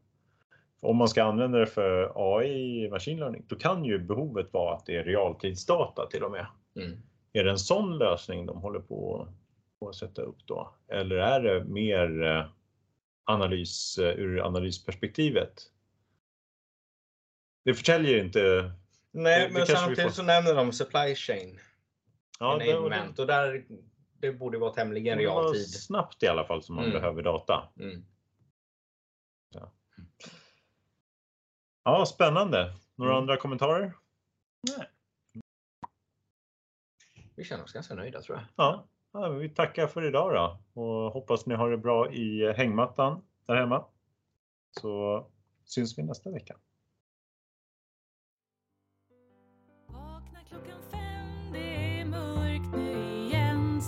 Om 0.80 0.96
man 0.96 1.08
ska 1.08 1.24
använda 1.24 1.58
det 1.58 1.66
för 1.66 2.12
AI, 2.14 2.90
machine 2.90 3.18
learning, 3.18 3.44
då 3.48 3.56
kan 3.56 3.84
ju 3.84 3.98
behovet 3.98 4.52
vara 4.52 4.74
att 4.74 4.86
det 4.86 4.96
är 4.96 5.04
realtidsdata 5.04 6.06
till 6.06 6.22
och 6.24 6.30
med. 6.30 6.46
Mm. 6.76 7.02
Är 7.32 7.44
det 7.44 7.50
en 7.50 7.58
sån 7.58 7.98
lösning 7.98 8.46
de 8.46 8.56
håller 8.58 8.80
på 8.80 9.28
att 9.88 9.94
sätta 9.94 10.22
upp 10.22 10.46
då? 10.46 10.74
Eller 10.88 11.16
är 11.16 11.40
det 11.40 11.64
mer 11.64 12.22
eh, 12.22 12.44
analys 13.24 13.98
eh, 13.98 14.18
ur 14.18 14.40
analysperspektivet? 14.40 15.62
Det 17.64 17.74
förtäljer 17.74 18.12
ju 18.12 18.20
inte. 18.20 18.72
Nej, 19.12 19.40
Det- 19.40 19.46
det 19.46 19.52
men 19.52 19.60
vi 19.62 19.66
samtidigt 19.66 20.02
får- 20.02 20.10
så 20.10 20.22
nämner 20.22 20.54
de 20.54 20.72
supply 20.72 21.14
chain 21.14 21.60
Ja, 22.38 22.58
det, 22.58 22.74
och 22.76 23.26
där 23.26 23.64
det 24.20 24.32
borde 24.32 24.58
vara 24.58 24.72
tämligen 24.72 25.18
det 25.18 25.24
realtid. 25.24 25.70
snabbt 25.70 26.22
i 26.22 26.26
alla 26.26 26.44
fall 26.44 26.62
som 26.62 26.74
man 26.74 26.84
Mm. 26.84 26.96
behöver 27.00 27.22
data. 27.22 27.68
Mm. 27.80 28.04
Ja, 31.84 32.06
spännande. 32.06 32.74
Några 32.94 33.12
Mm. 33.12 33.22
andra 33.22 33.36
kommentarer? 33.36 33.92
Nej. 34.76 34.86
Vi 37.34 37.44
känner 37.44 37.64
oss 37.64 37.72
ganska 37.72 37.94
nöjda 37.94 38.22
tror 38.22 38.38
jag. 38.38 38.46
Ja, 38.56 38.88
ja 39.12 39.28
vi 39.28 39.48
tackar 39.48 39.86
för 39.86 40.04
idag 40.04 40.34
då 40.34 40.80
och 40.82 41.12
hoppas 41.12 41.46
ni 41.46 41.54
har 41.54 41.70
det 41.70 41.78
bra 41.78 42.12
i 42.12 42.52
hängmattan 42.52 43.24
där 43.46 43.54
hemma. 43.56 43.84
Så 44.80 45.26
syns 45.64 45.98
vi 45.98 46.02
nästa 46.02 46.30
vecka. 46.30 46.56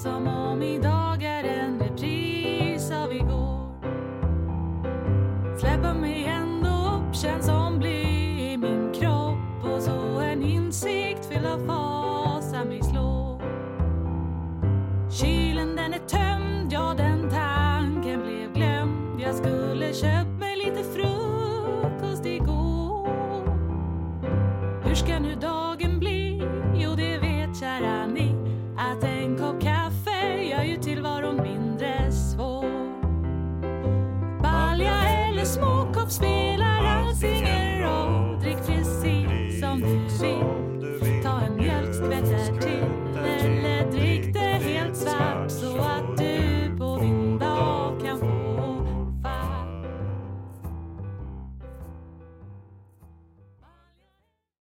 Som 0.02 0.26
om 0.26 0.62
idag 0.62 1.22
är 1.22 1.44
en 1.44 1.80
repris 1.80 2.90
av 2.90 3.12
igår. 3.12 3.51